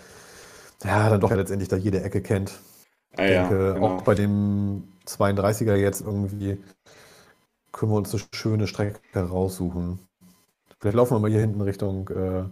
[0.83, 2.59] ja, dann doch ja letztendlich da jede Ecke kennt.
[3.17, 3.99] Ah, Ich ja, denke, genau.
[3.99, 6.59] auch bei dem 32er jetzt irgendwie
[7.71, 9.99] können wir uns eine schöne Strecke raussuchen.
[10.79, 12.45] Vielleicht laufen wir mal hier hinten Richtung, äh,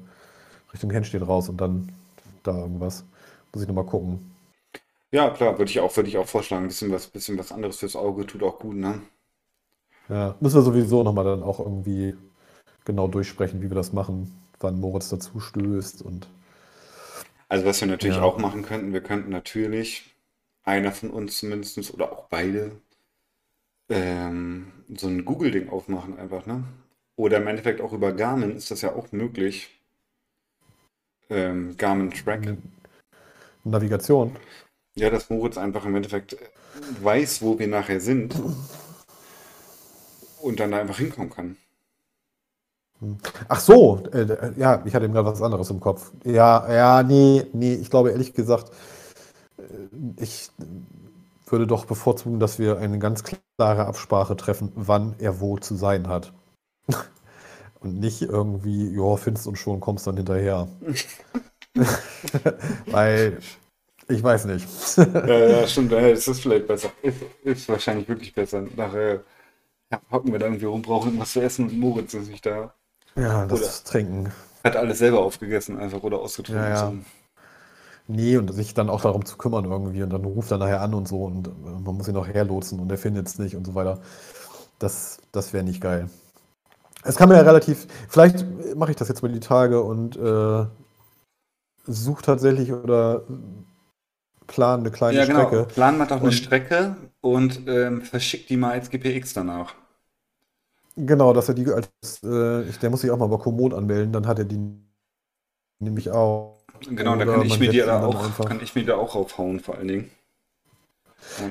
[0.74, 1.92] Richtung Henstedt raus und dann
[2.44, 3.06] da irgendwas.
[3.54, 4.32] Muss ich nochmal gucken.
[5.12, 6.64] Ja, klar, würde ich auch, würde ich auch vorschlagen.
[6.66, 9.02] Ein bisschen was, bisschen was anderes fürs Auge tut auch gut, ne?
[10.10, 12.16] Ja, müssen wir sowieso nochmal dann auch irgendwie
[12.86, 16.28] genau durchsprechen, wie wir das machen, wann Moritz dazu stößt und
[17.50, 18.24] Also was wir natürlich Ja.
[18.24, 20.16] auch machen könnten, wir könnten natürlich,
[20.64, 22.82] einer von uns zumindest oder auch beide,
[23.90, 26.64] ähm, so ein Google-Ding aufmachen einfach, ne?
[27.16, 29.70] Oder im Endeffekt auch über Garmin ist das ja auch möglich.
[31.30, 32.44] Ähm, Garmin Track.
[32.44, 32.58] eine
[33.64, 34.36] Navigation.
[34.96, 36.36] Ja, dass Moritz einfach im Endeffekt
[37.02, 38.36] weiß, wo wir nachher sind
[40.42, 41.58] und dann da einfach hinkommen kann.
[43.48, 46.12] Ach so, äh, äh, ja, ich hatte eben gerade was anderes im Kopf.
[46.24, 48.72] Ja, ja, nee, nee, ich glaube ehrlich gesagt,
[49.58, 49.64] äh,
[50.18, 50.50] ich
[51.46, 56.08] würde doch bevorzugen, dass wir eine ganz klare Absprache treffen, wann er wo zu sein
[56.08, 56.34] hat.
[57.80, 60.68] Und nicht irgendwie, ja, findest und schon kommst dann hinterher.
[62.88, 63.38] Weil,
[64.08, 64.68] ich weiß nicht.
[64.98, 66.90] Ja, ja, stimmt, das ist vielleicht besser.
[67.04, 68.64] Ist, ist wahrscheinlich wirklich besser.
[68.76, 69.24] Nachher
[69.92, 72.74] ja, hocken wir da irgendwie rum, brauchen irgendwas zu essen und Moritz ist nicht da.
[73.16, 74.32] Ja, das Oder- Trinken.
[74.64, 76.64] Hat alles selber aufgegessen einfach oder ausgetrunken.
[76.64, 76.94] Ja, ja.
[78.10, 80.94] Nee, und sich dann auch darum zu kümmern irgendwie und dann ruft er nachher an
[80.94, 81.52] und so und äh,
[81.84, 84.00] man muss ihn noch herlotsen und er findet es nicht und so weiter.
[84.80, 86.10] Das, das wäre nicht geil.
[87.04, 88.46] Es kann mir ja relativ, vielleicht
[88.76, 90.66] mache ich das jetzt mal die Tage und äh,
[91.86, 93.24] suche tatsächlich oder
[94.48, 95.48] plan eine kleine Ja, genau.
[95.48, 95.64] Strecke.
[95.66, 99.76] Plan macht auch eine Und- Strecke und ähm, verschickt die mal als GPX danach.
[100.98, 101.90] Genau, dass er die als,
[102.24, 104.60] äh, ich- der muss sich auch mal bei Komoot anmelden, dann hat er die
[105.80, 106.58] nämlich auch.
[106.90, 109.60] Genau, da kann ich mir die da auch, einfach- kann ich mir da auch raufhauen,
[109.60, 110.12] vor allen Dingen.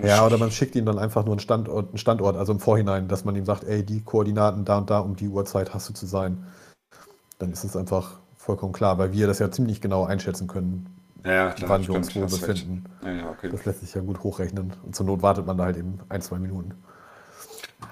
[0.03, 3.09] Ja, oder man schickt ihm dann einfach nur einen Standort, einen Standort, also im Vorhinein,
[3.09, 5.93] dass man ihm sagt, ey, die Koordinaten da und da um die Uhrzeit hast du
[5.93, 6.45] zu sein.
[7.39, 10.87] Dann ist es einfach vollkommen klar, weil wir das ja ziemlich genau einschätzen können,
[11.25, 12.85] Ja, klar, wann wir uns wo befinden.
[13.05, 13.49] Ja, okay.
[13.51, 14.73] Das lässt sich ja gut hochrechnen.
[14.85, 16.75] Und zur Not wartet man da halt eben ein, zwei Minuten.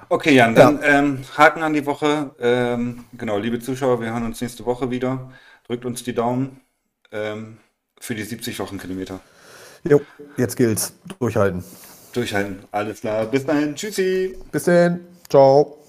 [0.08, 2.34] Okay, Jan, dann ähm, Haken an die Woche.
[2.38, 5.30] Ähm, genau, liebe Zuschauer, wir hören uns nächste Woche wieder.
[5.66, 6.60] Drückt uns die Daumen
[7.10, 7.58] ähm,
[7.98, 9.20] für die 70 Wochenkilometer.
[9.84, 10.00] Jo,
[10.36, 10.94] jetzt gilt's.
[11.18, 11.64] Durchhalten.
[12.12, 12.64] Durchhalten.
[12.70, 13.26] Alles klar.
[13.26, 13.74] Bis dahin.
[13.74, 14.38] Tschüssi.
[14.52, 15.00] Bis dann.
[15.28, 15.83] Ciao.